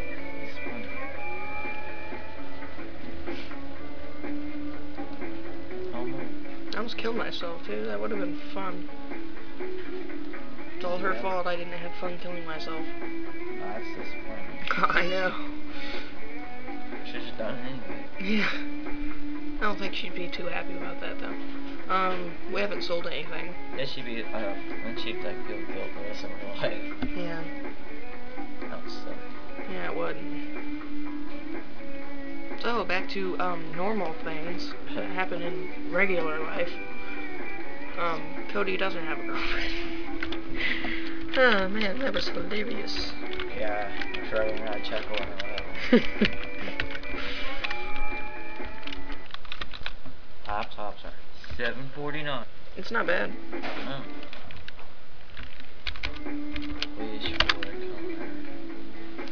I 6.73 6.77
almost 6.77 6.97
killed 6.97 7.15
myself 7.15 7.65
too. 7.65 7.85
That 7.85 7.99
would 7.99 8.11
have 8.11 8.19
been 8.19 8.39
fun. 8.53 8.89
It's 10.75 10.85
all 10.85 10.97
her 10.97 11.13
fault. 11.21 11.45
I 11.45 11.55
didn't 11.55 11.73
have 11.73 11.91
fun 11.99 12.17
killing 12.21 12.43
myself. 12.45 12.83
That's 13.59 13.85
disappointing. 13.95 14.61
I 14.77 15.07
know. 15.07 15.50
Should've 17.41 17.57
done 17.57 17.81
anyway. 17.89 18.05
Yeah. 18.19 18.49
I 19.59 19.63
don't 19.63 19.79
think 19.79 19.93
she'd 19.93 20.15
be 20.15 20.27
too 20.27 20.47
happy 20.47 20.75
about 20.75 20.99
that 21.01 21.19
though. 21.19 21.93
Um, 21.93 22.31
we 22.53 22.61
haven't 22.61 22.83
sold 22.83 23.07
anything. 23.07 23.53
Yeah, 23.77 23.85
she'd 23.85 24.05
be. 24.05 24.23
I 24.23 24.41
don't. 24.41 24.57
Then 24.83 24.97
she'd 25.03 25.23
like 25.23 25.45
feel 25.47 25.57
guilt 25.57 25.89
the 25.95 26.01
rest 26.01 26.23
of 26.23 26.29
her 26.31 26.67
life. 26.67 26.81
Yeah. 27.15 27.43
That 28.61 28.83
would 28.83 28.91
suck. 28.91 29.15
Yeah, 29.69 29.91
it 29.91 29.97
would. 29.97 30.17
So 32.61 32.83
back 32.85 33.09
to 33.09 33.39
um 33.39 33.75
normal 33.75 34.13
things 34.23 34.73
that 34.95 35.05
happen 35.11 35.41
in 35.41 35.91
regular 35.91 36.39
life. 36.39 36.71
Um, 37.97 38.21
Cody 38.49 38.77
doesn't 38.77 39.03
have 39.05 39.19
a 39.19 39.23
girlfriend. 39.23 39.73
oh 41.37 41.67
man, 41.69 41.99
that 41.99 42.13
was 42.13 42.27
hilarious. 42.29 43.11
Yeah, 43.57 43.91
I'm 44.15 44.29
sure 44.29 44.43
I'm 44.43 44.83
check 44.83 45.05
on 45.11 45.27
her. 45.27 45.99
Laptops 45.99 46.47
seven 51.61 51.91
forty 51.93 52.23
nine. 52.23 52.43
it's 52.75 52.89
not 52.89 53.05
bad. 53.05 53.31
Oh. 53.53 54.03
Wish 56.97 57.29
for 57.29 57.35
a 57.35 57.37
color. 57.37 57.73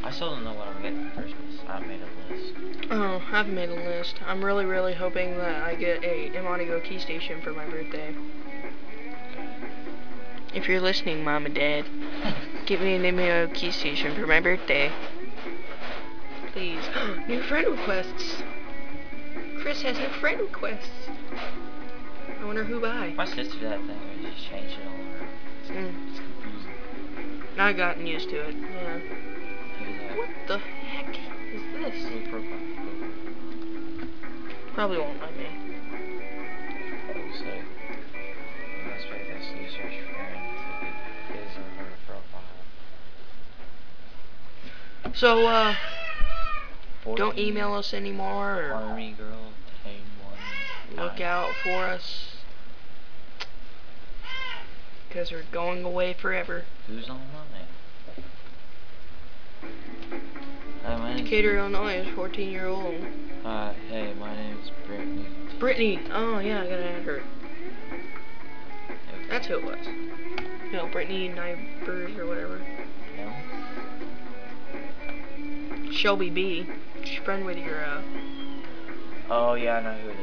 I 0.04 0.12
still 0.12 0.30
don't 0.36 0.44
know 0.44 0.54
what 0.54 0.68
I'm 0.68 0.80
getting 0.84 1.10
for 1.10 1.22
Christmas. 1.22 1.56
I 1.68 1.80
made 1.80 2.02
a 2.02 2.32
list. 2.32 2.54
Oh, 2.92 3.24
I've 3.32 3.48
made 3.48 3.70
a 3.70 3.74
list. 3.74 4.22
I'm 4.28 4.46
really, 4.46 4.66
really 4.66 4.94
hoping 4.94 5.38
that 5.38 5.64
I 5.64 5.74
get 5.74 6.04
a 6.04 6.30
Imonigo 6.30 6.84
key 6.84 7.00
station 7.00 7.42
for 7.42 7.52
my 7.52 7.66
birthday. 7.66 8.16
If 10.54 10.68
you're 10.68 10.82
listening, 10.82 11.24
Mom 11.24 11.48
and 11.48 11.56
Dad, 11.56 11.86
get 12.68 12.80
me 12.80 12.94
an 12.94 13.02
Imonigo 13.02 13.52
key 13.56 13.72
station 13.72 14.14
for 14.14 14.28
my 14.28 14.40
birthday. 14.40 14.92
Please. 16.54 16.84
new 17.28 17.42
friend 17.42 17.70
requests. 17.70 18.44
Chris 19.62 19.82
has 19.82 19.98
new 19.98 20.10
friend 20.10 20.42
requests. 20.42 21.10
I 22.50 22.52
wonder 22.52 22.64
who 22.64 22.82
by. 22.82 23.10
My 23.10 23.26
sister 23.26 23.60
did 23.60 23.72
that 23.72 23.78
thing 23.86 23.90
where 23.90 24.16
you 24.24 24.32
just 24.32 24.50
changed 24.50 24.74
it 24.80 24.88
all 24.88 24.94
around. 24.94 25.28
It's, 25.62 25.70
Mm. 25.70 26.10
it's 26.10 26.20
confusing. 26.20 27.44
I've 27.60 27.78
gotten 27.78 28.08
used 28.08 28.28
to 28.32 28.38
it. 28.38 28.56
Yeah. 28.56 30.18
What 30.18 30.30
the 30.48 30.58
heck 30.58 31.10
is 31.54 31.62
this? 31.74 31.94
Probably 34.74 34.98
won't 34.98 35.22
let 35.22 35.38
me. 35.38 35.46
So 37.38 37.46
you 37.46 37.66
must 38.90 39.06
make 39.12 39.28
this 39.28 39.46
user's 39.52 39.98
friend 40.10 40.42
to 40.58 40.82
be 40.82 41.38
his 41.38 41.56
or 41.56 41.70
her 41.78 41.94
profile. 42.08 42.58
So, 45.14 45.46
uh, 45.46 45.76
don't 47.16 47.38
email 47.38 47.76
us 47.76 47.94
anymore 47.94 48.60
or 48.60 48.74
Army 48.74 49.12
girl, 49.16 49.54
tame 49.84 50.02
one. 50.24 51.06
look 51.06 51.22
out 51.22 51.54
for 51.64 51.84
us. 51.84 52.38
Because 55.10 55.32
we're 55.32 55.44
going 55.52 55.84
away 55.84 56.14
forever. 56.14 56.64
Who's 56.88 57.10
my 61.00 61.14
name's 61.14 61.30
Decatur, 61.30 61.58
Illinois 61.58 61.96
is 61.96 62.08
14 62.16 62.52
year 62.52 62.68
old. 62.68 62.96
Uh, 63.44 63.74
hey, 63.90 64.14
my 64.20 64.36
name's 64.36 64.72
Brittany. 64.86 65.26
Brittany. 65.60 66.00
Oh, 66.12 66.38
yeah, 66.40 66.62
I 66.62 66.64
gotta 66.66 66.92
add 66.92 67.04
her. 67.04 67.24
That's 69.30 69.48
who 69.48 69.56
it 69.56 69.64
was. 69.64 69.88
No, 70.72 70.88
Brittany 70.88 71.30
Nibers 71.30 72.18
or 72.18 72.28
whatever. 72.28 72.62
No? 73.18 73.34
Shelby 75.92 76.30
B. 76.30 76.68
She's 77.04 77.20
friend 77.24 77.46
with 77.46 77.58
your, 77.58 77.84
uh, 77.84 78.02
Oh, 79.32 79.54
yeah, 79.56 79.78
I 79.78 79.82
know 79.82 79.94
who 79.96 80.10
it 80.10 80.18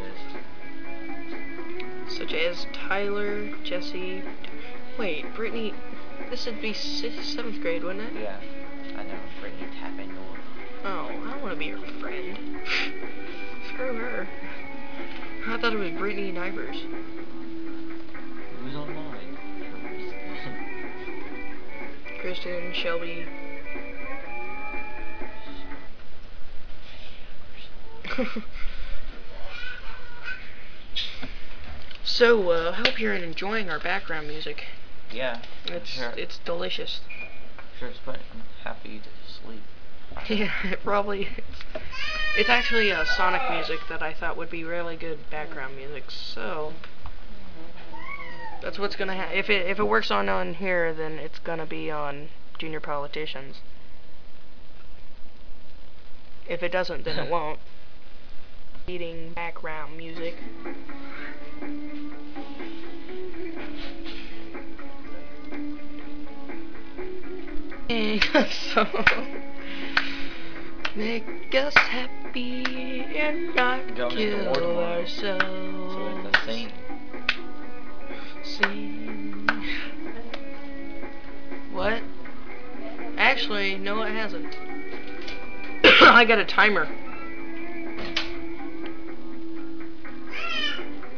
is. 2.06 2.16
such 2.16 2.32
as 2.32 2.66
Tyler, 2.72 3.50
Jesse. 3.64 4.22
Wait, 4.98 5.34
Brittany. 5.34 5.74
This 6.30 6.46
would 6.46 6.62
be 6.62 6.72
seventh 6.72 7.60
grade, 7.60 7.84
wouldn't 7.84 8.16
it? 8.16 8.22
Yeah, 8.22 8.40
I 8.96 9.02
know. 9.02 9.18
Brittany 9.40 9.66
Tappan 9.78 10.14
North. 10.14 10.40
Oh, 10.84 11.08
I 11.08 11.30
don't 11.32 11.42
want 11.42 11.52
to 11.52 11.58
be 11.58 11.66
your 11.66 11.78
friend. 12.00 12.38
Screw 13.68 13.94
her. 13.94 14.26
I 15.48 15.58
thought 15.60 15.74
it 15.74 15.78
was 15.78 15.90
Brittany 15.90 16.32
Nivers. 16.32 16.80
Who's 18.60 18.74
online? 18.74 19.36
Kristen, 22.20 22.72
Shelby. 22.72 23.26
so, 32.04 32.50
uh, 32.50 32.72
hope 32.72 32.98
you're 32.98 33.14
enjoying 33.14 33.68
our 33.68 33.78
background 33.78 34.26
music. 34.26 34.64
Yeah. 35.12 35.42
It's 35.66 35.88
sure. 35.88 36.12
it's 36.16 36.38
delicious. 36.38 37.00
sure 37.78 37.88
it's 37.88 37.98
putting 37.98 38.22
happy 38.64 39.00
to 39.00 39.32
sleep. 39.32 39.62
Yeah, 40.28 40.52
it 40.64 40.82
probably 40.82 41.24
is. 41.24 41.44
It's 42.38 42.48
actually 42.48 42.90
uh, 42.90 43.04
Sonic 43.04 43.42
music 43.50 43.80
that 43.88 44.02
I 44.02 44.14
thought 44.14 44.36
would 44.36 44.50
be 44.50 44.64
really 44.64 44.96
good 44.96 45.18
background 45.30 45.76
music. 45.76 46.10
So 46.10 46.72
that's 48.62 48.78
what's 48.78 48.96
gonna 48.96 49.14
happen. 49.14 49.36
If 49.36 49.50
it 49.50 49.66
if 49.66 49.78
it 49.78 49.84
works 49.84 50.10
on 50.10 50.28
on 50.28 50.54
here, 50.54 50.92
then 50.92 51.12
it's 51.18 51.38
gonna 51.38 51.66
be 51.66 51.90
on 51.90 52.28
Junior 52.58 52.80
Politicians. 52.80 53.60
If 56.48 56.62
it 56.62 56.72
doesn't, 56.72 57.04
then 57.04 57.18
it 57.18 57.30
won't. 57.30 57.58
Eating 58.86 59.32
background 59.32 59.96
music. 59.96 60.34
so 67.88 68.84
make 70.96 71.54
us 71.54 71.72
happy 71.74 72.64
and 73.16 73.54
not 73.54 73.94
Going 73.94 74.18
into 74.18 74.44
war 74.44 74.54
kill 74.54 74.78
ourselves. 74.78 75.94
So 75.94 76.20
it's 76.24 76.36
a 76.36 76.44
sing. 76.44 76.72
Sing. 78.42 79.48
What? 81.72 82.02
Actually, 83.16 83.76
no, 83.76 84.02
it 84.02 84.10
hasn't. 84.10 84.58
I 86.02 86.24
got 86.24 86.40
a 86.40 86.44
timer. 86.44 86.86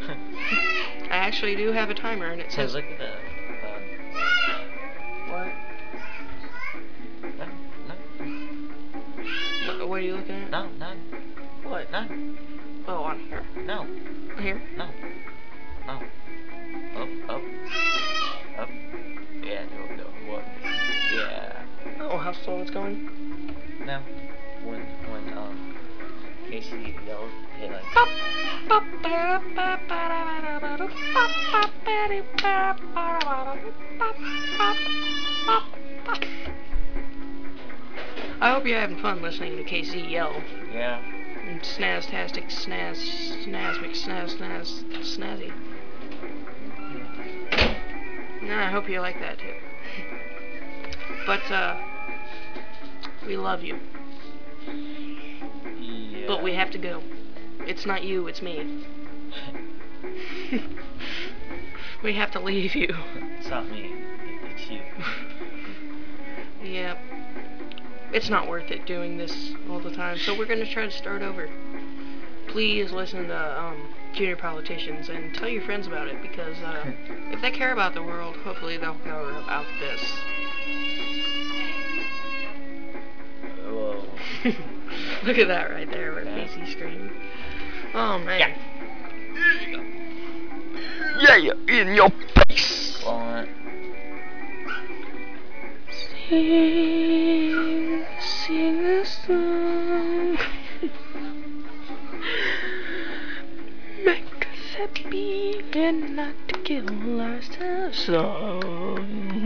I 0.07 1.17
actually 1.17 1.57
do 1.57 1.73
have 1.73 1.89
a 1.89 1.95
timer, 1.95 2.27
and 2.27 2.43
it 2.43 2.53
says 2.53 2.75
look 2.75 2.85
at 2.85 2.99
the. 2.99 3.18
Looking 10.19 10.43
at? 10.45 10.51
no, 10.51 10.69
no, 10.79 10.93
What? 11.69 11.91
no, 11.93 12.07
Oh, 12.89 13.03
on 13.05 13.19
here. 13.29 13.45
no, 13.67 13.87
Here. 14.41 14.63
no, 14.77 14.89
no. 15.87 15.93
Up, 16.97 17.09
up, 17.29 17.43
up. 18.59 18.69
Yeah, 19.43 19.65
no, 19.67 19.97
no, 19.97 20.05
what? 20.33 20.45
Yeah. 21.15 21.63
Oh, 22.01 22.17
how 22.19 22.33
slow 22.45 22.59
it's 22.61 22.71
going. 22.71 23.09
No. 23.85 24.01
When, 24.65 24.81
when, 25.11 25.39
um, 25.39 25.77
Casey 26.51 26.97
yelled, 27.07 27.31
hey, 27.59 27.71
like, 27.71 27.85
Bop, 27.95 28.09
bop, 28.69 28.85
ba, 29.03 29.41
ba, 29.55 29.81
ba, 29.87 30.09
da, 30.09 30.25
ba, 30.25 30.41
da, 30.43 30.59
ba, 30.61 30.77
do, 30.79 30.89
bop, 31.15 31.31
bop, 31.53 31.71
ba, 31.85 32.09
dee, 32.09 32.23
ba, 32.43 32.77
ba, 32.95 33.19
da, 33.21 33.45
ba, 33.45 33.61
do, 33.63 33.73
bop, 33.99 34.17
bop, 34.59 34.77
bop, 35.47 35.65
bop. 36.07 36.23
I 38.41 38.53
hope 38.53 38.67
you're 38.67 38.79
having 38.79 38.99
fun 39.01 39.21
listening 39.21 39.57
to 39.57 39.65
KC 39.65 40.11
yell. 40.11 40.43
yeah. 40.73 41.01
And 41.49 41.61
snaztastic, 41.63 42.51
snaz, 42.53 42.99
snazmic, 43.47 43.97
snaz, 43.97 44.37
snaz, 44.37 44.85
snazzy. 45.03 45.53
Yeah, 48.43 48.67
I 48.67 48.71
hope 48.71 48.89
you 48.89 49.01
like 49.01 49.19
that 49.21 49.39
too. 49.39 49.55
But, 51.27 51.51
uh, 51.51 51.81
we 53.27 53.37
love 53.37 53.63
you. 53.63 53.79
Yeah. 55.81 56.27
But 56.27 56.43
we 56.43 56.55
have 56.55 56.71
to 56.73 56.79
go. 56.79 57.03
It's 57.61 57.87
not 57.87 58.05
you, 58.05 58.29
it's 58.29 58.41
me. 58.43 58.85
we 62.05 62.15
have 62.15 62.31
to 62.33 62.41
leave 62.41 62.75
you. 62.75 62.95
It's 63.39 63.49
not 63.49 63.69
me. 63.69 63.95
It's 64.55 64.71
you. 64.71 64.83
Yep. 66.61 66.99
It's 68.13 68.31
not 68.31 68.49
worth 68.49 68.71
it 68.71 68.87
doing 68.87 69.19
this 69.19 69.53
all 69.69 69.81
the 69.81 69.91
time, 69.95 70.19
so 70.19 70.37
we're 70.37 70.47
gonna 70.47 70.67
try 70.67 70.85
to 70.87 70.91
start 70.91 71.23
over. 71.23 71.49
Please 72.49 72.91
listen 72.91 73.29
to 73.29 73.61
um, 73.61 73.77
junior 74.15 74.37
politicians 74.37 75.09
and 75.11 75.35
tell 75.35 75.49
your 75.49 75.63
friends 75.63 75.87
about 75.87 76.09
it 76.09 76.21
because 76.23 76.57
uh, 76.59 76.85
if 77.31 77.43
they 77.43 77.51
care 77.51 77.73
about 77.73 77.93
the 77.95 78.03
world, 78.03 78.37
hopefully 78.37 78.79
they'll 78.79 78.95
care 79.05 79.21
about 79.39 79.67
this. 79.79 80.01
Whoa. 83.67 84.05
Look 85.25 85.39
at 85.39 85.49
that 85.49 85.71
right 85.71 85.91
there 85.91 86.13
where 86.13 86.25
Yeah. 86.25 86.47
Casey 86.47 86.73
screamed. 86.73 87.11
Oh 87.95 88.19
man. 88.19 88.41
Yeah. 88.41 88.57
Yeah, 91.21 91.53
in 91.69 91.95
your 91.95 92.11
face. 92.49 93.03
Well, 93.05 93.47
Sing, 96.29 98.05
a 98.85 99.03
song. 99.07 100.37
Make 104.05 104.47
us 104.53 104.75
happy 104.77 105.65
and 105.73 106.17
not 106.17 106.35
kill 106.65 107.21
ourselves 107.23 107.99
somewhere 108.05 109.39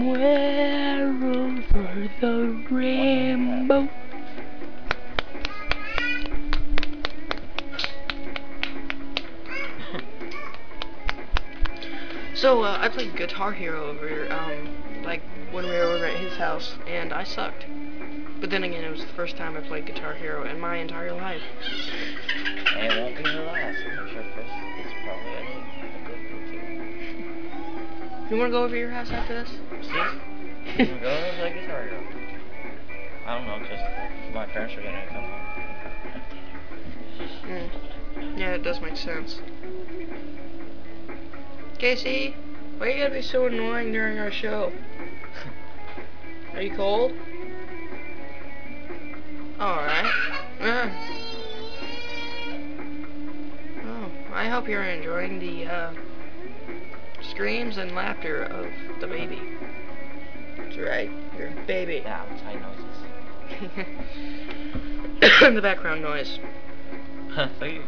over 1.22 2.10
the 2.20 2.64
rainbow. 2.68 3.88
So 12.34 12.62
uh, 12.64 12.78
I 12.80 12.88
played 12.88 13.14
Guitar 13.14 13.52
Hero 13.52 13.90
over 13.90 14.32
um 14.32 15.04
like 15.04 15.22
when 15.52 15.64
we 15.66 15.70
were 15.70 15.82
over 15.82 16.06
at 16.06 16.16
his 16.16 16.36
house, 16.36 16.76
and 16.86 17.12
I 17.12 17.24
sucked. 17.24 17.66
But 18.40 18.50
then 18.50 18.64
again, 18.64 18.82
it 18.84 18.90
was 18.90 19.00
the 19.00 19.12
first 19.12 19.36
time 19.36 19.56
I 19.56 19.60
played 19.60 19.86
Guitar 19.86 20.14
Hero 20.14 20.44
in 20.48 20.58
my 20.58 20.76
entire 20.76 21.12
life. 21.12 21.42
and 22.76 22.92
it 22.92 22.98
won't 23.00 23.16
be 23.16 23.22
the 23.22 23.42
last. 23.42 23.78
I'm 23.86 24.08
sure 24.08 24.24
Chris 24.34 24.46
is 24.46 24.92
probably 25.04 25.34
a, 25.34 25.44
good 26.06 26.22
one 26.32 26.44
too. 26.50 28.34
You 28.34 28.40
wanna 28.40 28.50
go 28.50 28.64
over 28.64 28.74
to 28.74 28.80
your 28.80 28.90
house 28.90 29.10
after 29.10 29.44
this? 29.44 29.50
See? 29.82 30.18
We're 30.78 30.86
going 30.86 31.00
to 31.00 31.36
play 31.38 31.52
Guitar 31.60 31.82
Hero. 31.82 32.02
I 33.26 33.38
don't 33.38 33.46
know, 33.46 33.58
because 33.58 33.80
my 34.32 34.46
parents 34.46 34.74
are 34.74 34.82
gonna 34.82 35.06
come 35.06 35.22
home. 35.22 35.42
Mm. 37.46 38.38
Yeah, 38.38 38.54
it 38.54 38.62
does 38.62 38.80
make 38.80 38.96
sense. 38.96 39.40
Casey, 41.78 42.34
why 42.78 42.86
are 42.86 42.90
you 42.90 43.02
gotta 43.02 43.14
be 43.14 43.22
so 43.22 43.46
annoying 43.46 43.92
during 43.92 44.18
our 44.18 44.30
show? 44.30 44.72
Are 46.62 46.64
you 46.64 46.76
cold? 46.76 47.12
Alright. 49.60 50.12
Uh. 50.60 50.90
Oh, 53.84 54.12
I 54.32 54.48
hope 54.48 54.68
you're 54.68 54.84
enjoying 54.84 55.40
the 55.40 55.66
uh, 55.66 55.92
screams 57.20 57.78
and 57.78 57.96
laughter 57.96 58.44
of 58.44 58.66
the 59.00 59.08
baby. 59.08 59.42
That's 60.56 60.78
right, 60.78 61.10
your 61.36 61.50
baby. 61.66 62.02
Yeah, 62.04 62.24
tight 62.44 62.62
noises. 62.62 63.86
the 65.54 65.62
background 65.62 66.02
noise. 66.02 66.38
So 67.58 67.64
you 67.64 67.82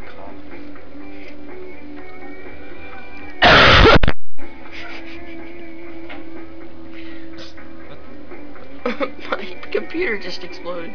computer 9.74 10.16
just 10.16 10.44
exploded. 10.44 10.94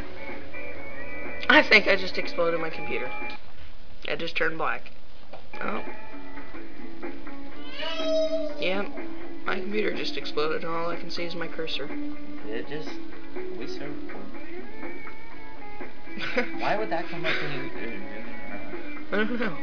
I 1.49 1.61
think 1.61 1.87
I 1.87 1.97
just 1.97 2.17
exploded 2.17 2.61
my 2.61 2.69
computer. 2.69 3.11
It 4.07 4.19
just 4.19 4.37
turned 4.37 4.57
black. 4.57 4.91
Oh. 5.61 5.83
Yep. 8.59 8.87
My 9.45 9.55
computer 9.59 9.93
just 9.93 10.15
exploded 10.15 10.63
and 10.63 10.71
all 10.71 10.89
I 10.89 10.95
can 10.95 11.11
see 11.11 11.23
is 11.23 11.35
my 11.35 11.47
cursor. 11.47 11.89
It 12.47 12.69
just, 12.69 12.89
we 13.57 13.67
serve 13.67 13.93
Why 16.59 16.77
would 16.77 16.89
that 16.89 17.09
come 17.09 17.25
up 17.25 17.33
when 17.41 17.51
you 17.51 17.69
uh. 19.11 19.15
I 19.15 19.17
don't 19.17 19.39
know. 19.39 19.57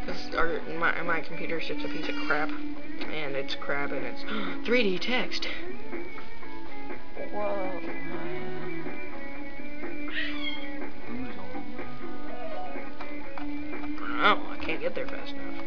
Because 0.00 0.28
my, 0.78 1.00
my 1.02 1.20
computer's 1.20 1.66
just 1.68 1.84
a 1.84 1.88
piece 1.88 2.08
of 2.08 2.14
crap. 2.26 2.50
And 2.50 3.34
it's 3.34 3.54
crap 3.54 3.92
and 3.92 4.04
it's 4.04 4.22
3D 4.68 5.00
text. 5.00 5.48
Whoa. 7.32 7.80
Oh, 14.22 14.46
I 14.50 14.56
can't 14.60 14.80
get 14.80 14.94
there 14.94 15.06
fast 15.06 15.32
enough. 15.32 15.64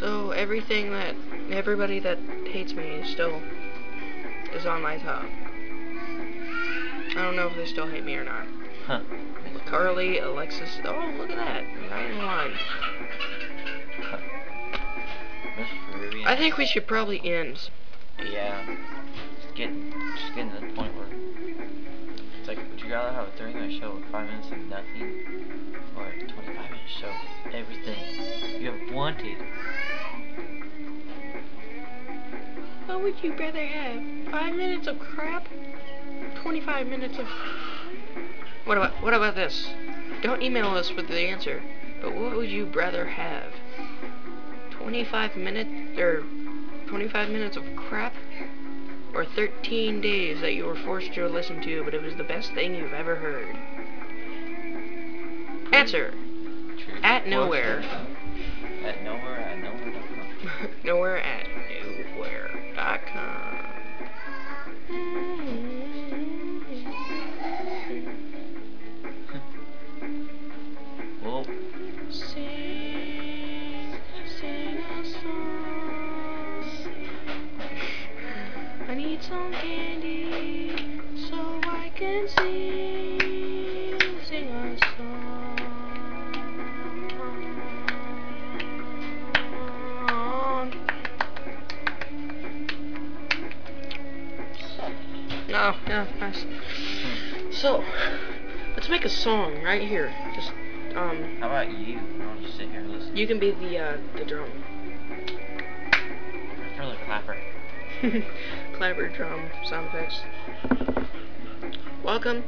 So 0.00 0.30
everything 0.32 0.90
that 0.92 1.14
everybody 1.50 2.00
that 2.00 2.18
hates 2.46 2.74
me 2.74 2.84
is 2.84 3.08
still 3.10 3.40
is 4.52 4.66
on 4.66 4.82
my 4.82 4.98
top. 4.98 5.24
I 7.10 7.22
don't 7.22 7.36
know 7.36 7.48
if 7.48 7.56
they 7.56 7.66
still 7.66 7.86
hate 7.86 8.04
me 8.04 8.14
or 8.14 8.24
not. 8.24 8.46
Huh. 8.86 9.00
Carly, 9.66 10.18
Alexis. 10.18 10.78
Oh, 10.84 11.14
look 11.18 11.30
at 11.30 11.36
that. 11.36 11.64
Right 11.90 12.10
in 12.10 12.18
line. 12.18 12.52
I 16.26 16.36
think 16.36 16.56
we 16.56 16.66
should 16.66 16.86
probably 16.86 17.20
end. 17.24 17.70
Yeah. 18.24 18.76
It's 22.88 22.94
like, 22.94 22.94
would 22.94 22.94
you 22.94 22.94
rather 22.94 23.12
have 23.12 23.28
a 23.28 23.38
30 23.38 23.54
minute 23.54 23.80
show 23.80 23.94
with 23.94 24.04
5 24.10 24.26
minutes 24.26 24.50
of 24.50 24.58
nothing 24.68 25.24
or 25.96 26.06
a 26.06 26.26
25 26.26 26.70
minute 26.70 26.80
show 26.86 27.12
with 27.44 27.54
everything 27.54 28.60
you 28.60 28.72
have 28.72 28.94
wanted? 28.94 29.38
What 32.86 33.02
would 33.02 33.22
you 33.22 33.34
rather 33.36 33.66
have? 33.66 34.30
Five 34.30 34.54
minutes 34.54 34.86
of 34.86 34.98
crap? 34.98 35.46
25 36.42 36.86
minutes 36.86 37.18
of. 37.18 37.26
What 38.64 38.76
about, 38.78 38.92
what 39.02 39.14
about 39.14 39.34
this? 39.34 39.70
Don't 40.22 40.42
email 40.42 40.68
us 40.68 40.90
with 40.92 41.08
the 41.08 41.20
answer, 41.20 41.62
but 42.00 42.14
what 42.14 42.36
would 42.36 42.50
you 42.50 42.66
rather 42.66 43.06
have? 43.06 43.52
25 44.72 45.36
minutes, 45.36 45.98
or 45.98 46.24
25 46.86 47.30
minutes 47.30 47.56
of 47.56 47.64
crap? 47.76 48.14
Or 49.18 49.24
13 49.24 50.00
days 50.00 50.40
that 50.42 50.54
you 50.54 50.64
were 50.64 50.76
forced 50.76 51.12
to 51.14 51.26
listen 51.26 51.60
to, 51.62 51.82
but 51.82 51.92
it 51.92 52.00
was 52.00 52.14
the 52.14 52.22
best 52.22 52.52
thing 52.52 52.76
you've 52.76 52.92
ever 52.92 53.16
heard? 53.16 53.58
Answer! 55.72 56.14
True. 56.78 57.00
At 57.02 57.26
nowhere. 57.26 57.80
At 58.84 59.02
nowhere, 59.02 59.40
at 59.40 59.58
nowhere.com. 59.64 60.68
Nowhere 60.84 61.18
at 61.18 61.57
some 79.28 79.52
candy 79.52 81.00
so 81.28 81.36
I 81.36 81.92
can 81.94 82.26
sing, 82.28 84.00
sing 84.24 84.48
a 84.48 84.78
song. 84.96 85.58
No, 95.48 95.74
yeah, 95.86 96.06
nice. 96.20 96.44
So, 97.50 97.84
let's 98.74 98.88
make 98.88 99.04
a 99.04 99.10
song 99.10 99.62
right 99.62 99.86
here. 99.86 100.14
Just, 100.34 100.52
um, 100.94 101.36
how 101.40 101.48
about 101.48 101.70
you? 101.70 102.00
I'll 102.22 102.40
just 102.40 102.56
sit 102.56 102.70
here 102.70 102.80
and 102.80 102.92
listen. 102.92 103.16
you 103.16 103.26
can 103.26 103.38
be 103.38 103.50
the 103.50 103.78
uh, 103.78 103.96
the 104.16 104.24
drum. 104.24 104.50
I 105.90 105.96
prefer 106.76 106.90
the 106.90 106.96
clapper. 107.04 107.36
Clapper 108.78 109.08
drum 109.08 109.50
sound 109.64 109.88
effects. 109.88 110.20
Welcome. 112.04 112.44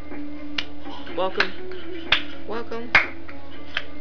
Welcome. 1.16 1.52
Welcome. 2.46 2.92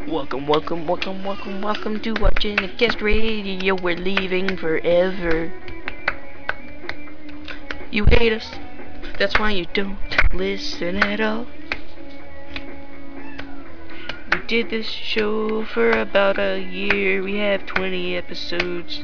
Welcome, 0.08 0.46
welcome, 0.46 0.86
welcome, 0.86 1.24
welcome, 1.24 1.62
welcome 1.64 2.00
to 2.02 2.14
watching 2.22 2.58
the 2.58 2.68
guest 2.68 3.02
radio. 3.02 3.74
We're 3.74 3.98
leaving 3.98 4.58
forever. 4.58 5.52
You 7.90 8.06
hate 8.06 8.34
us. 8.34 8.52
That's 9.18 9.40
why 9.40 9.50
you 9.50 9.66
don't 9.74 9.98
listen 10.32 10.98
at 10.98 11.20
all. 11.20 11.48
We 14.32 14.40
did 14.46 14.70
this 14.70 14.86
show 14.86 15.66
for 15.66 15.90
about 15.90 16.38
a 16.38 16.60
year. 16.60 17.24
We 17.24 17.38
have 17.38 17.66
20 17.66 18.16
episodes. 18.16 19.04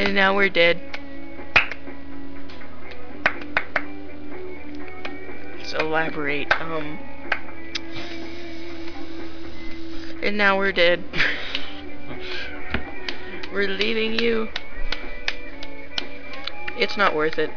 And 0.00 0.14
now 0.14 0.34
we're 0.34 0.48
dead. 0.48 0.80
Let's 5.58 5.74
elaborate. 5.74 6.50
Um. 6.58 6.98
And 10.22 10.38
now 10.38 10.56
we're 10.56 10.72
dead. 10.72 11.04
we're 13.52 13.68
leaving 13.68 14.18
you. 14.18 14.48
It's 16.78 16.96
not 16.96 17.14
worth 17.14 17.38
it. 17.38 17.50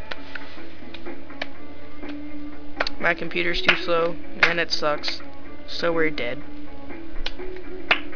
My 3.00 3.14
computer's 3.14 3.62
too 3.62 3.76
slow, 3.76 4.16
and 4.42 4.60
it 4.60 4.70
sucks. 4.70 5.22
So 5.66 5.94
we're 5.94 6.10
dead. 6.10 6.42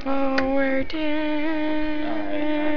Oh, 0.04 0.54
we're 0.54 0.84
dead. 0.84 2.67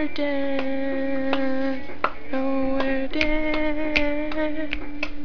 We're 0.00 0.14
dead. 0.14 1.82
Oh, 2.32 2.78
we're 2.80 3.06
dead. 3.08 4.78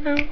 Oh. 0.05 0.25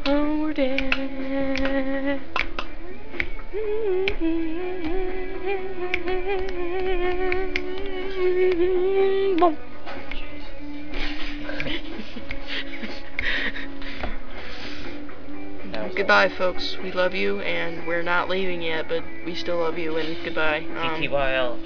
Goodbye, 15.96 16.28
folks. 16.28 16.76
We 16.84 16.92
love 16.92 17.14
you, 17.16 17.40
and 17.40 17.88
we're 17.88 18.04
not 18.04 18.28
leaving 18.28 18.62
yet, 18.62 18.90
but 18.90 19.06
we 19.26 19.36
still 19.36 19.60
love 19.60 19.78
you, 19.78 19.96
and 19.98 20.22
goodbye. 20.26 20.66
Um, 20.76 21.02
TTYL. 21.02 21.60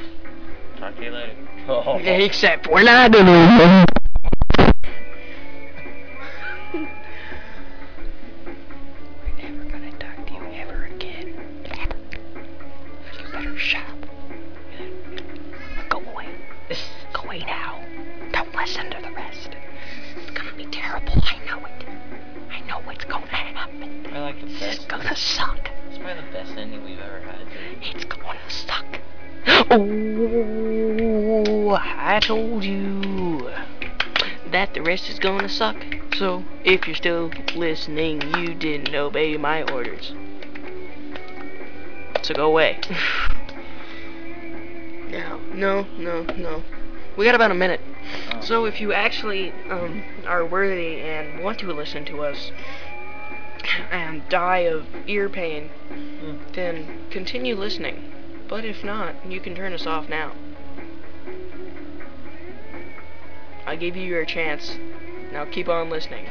Talk 0.77 0.95
to 0.97 1.03
you 1.03 1.11
later. 1.11 1.46
Except 2.05 2.67
we're 2.67 2.83
not 2.83 3.11
doing 3.11 3.96
gonna 35.47 35.55
suck. 35.57 35.77
So, 36.17 36.43
if 36.65 36.87
you're 36.87 36.95
still 36.95 37.31
listening, 37.55 38.21
you 38.35 38.53
didn't 38.53 38.93
obey 38.93 39.37
my 39.37 39.63
orders. 39.63 40.13
So 42.23 42.33
go 42.33 42.47
away. 42.47 42.79
no, 45.09 45.39
no, 45.53 45.87
no, 45.97 46.23
no. 46.23 46.63
We 47.15 47.25
got 47.25 47.35
about 47.35 47.51
a 47.51 47.55
minute. 47.55 47.79
Oh. 48.33 48.41
So 48.41 48.65
if 48.65 48.81
you 48.81 48.91
actually 48.91 49.53
um, 49.69 50.03
are 50.25 50.45
worthy 50.45 50.99
and 50.99 51.41
want 51.43 51.59
to 51.59 51.71
listen 51.71 52.03
to 52.05 52.23
us 52.23 52.51
and 53.91 54.27
die 54.29 54.67
of 54.69 54.85
ear 55.07 55.29
pain, 55.29 55.69
Mm. 56.17 56.39
then 56.53 57.05
continue 57.11 57.55
listening. 57.55 58.01
But 58.47 58.65
if 58.65 58.83
not, 58.83 59.13
you 59.29 59.39
can 59.39 59.53
turn 59.53 59.71
us 59.71 59.85
off 59.85 60.09
now. 60.09 60.31
I 63.67 63.75
gave 63.75 63.95
you 63.95 64.03
your 64.03 64.25
chance. 64.25 64.77
Now 65.37 65.45
keep 65.45 65.69
on 65.69 65.91
listening. 65.91 66.25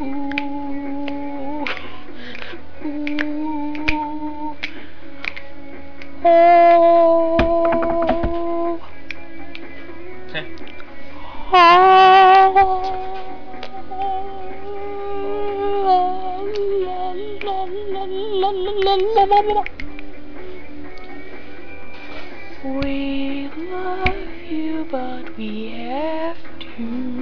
Ooh. 0.00 1.66
Ooh. 2.86 4.56
Oh. 6.24 7.48
We 22.64 23.48
love 23.48 24.14
you, 24.48 24.86
but 24.88 25.36
we 25.36 25.72
have 25.72 26.36
to 26.76 27.21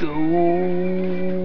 go. 0.00 1.39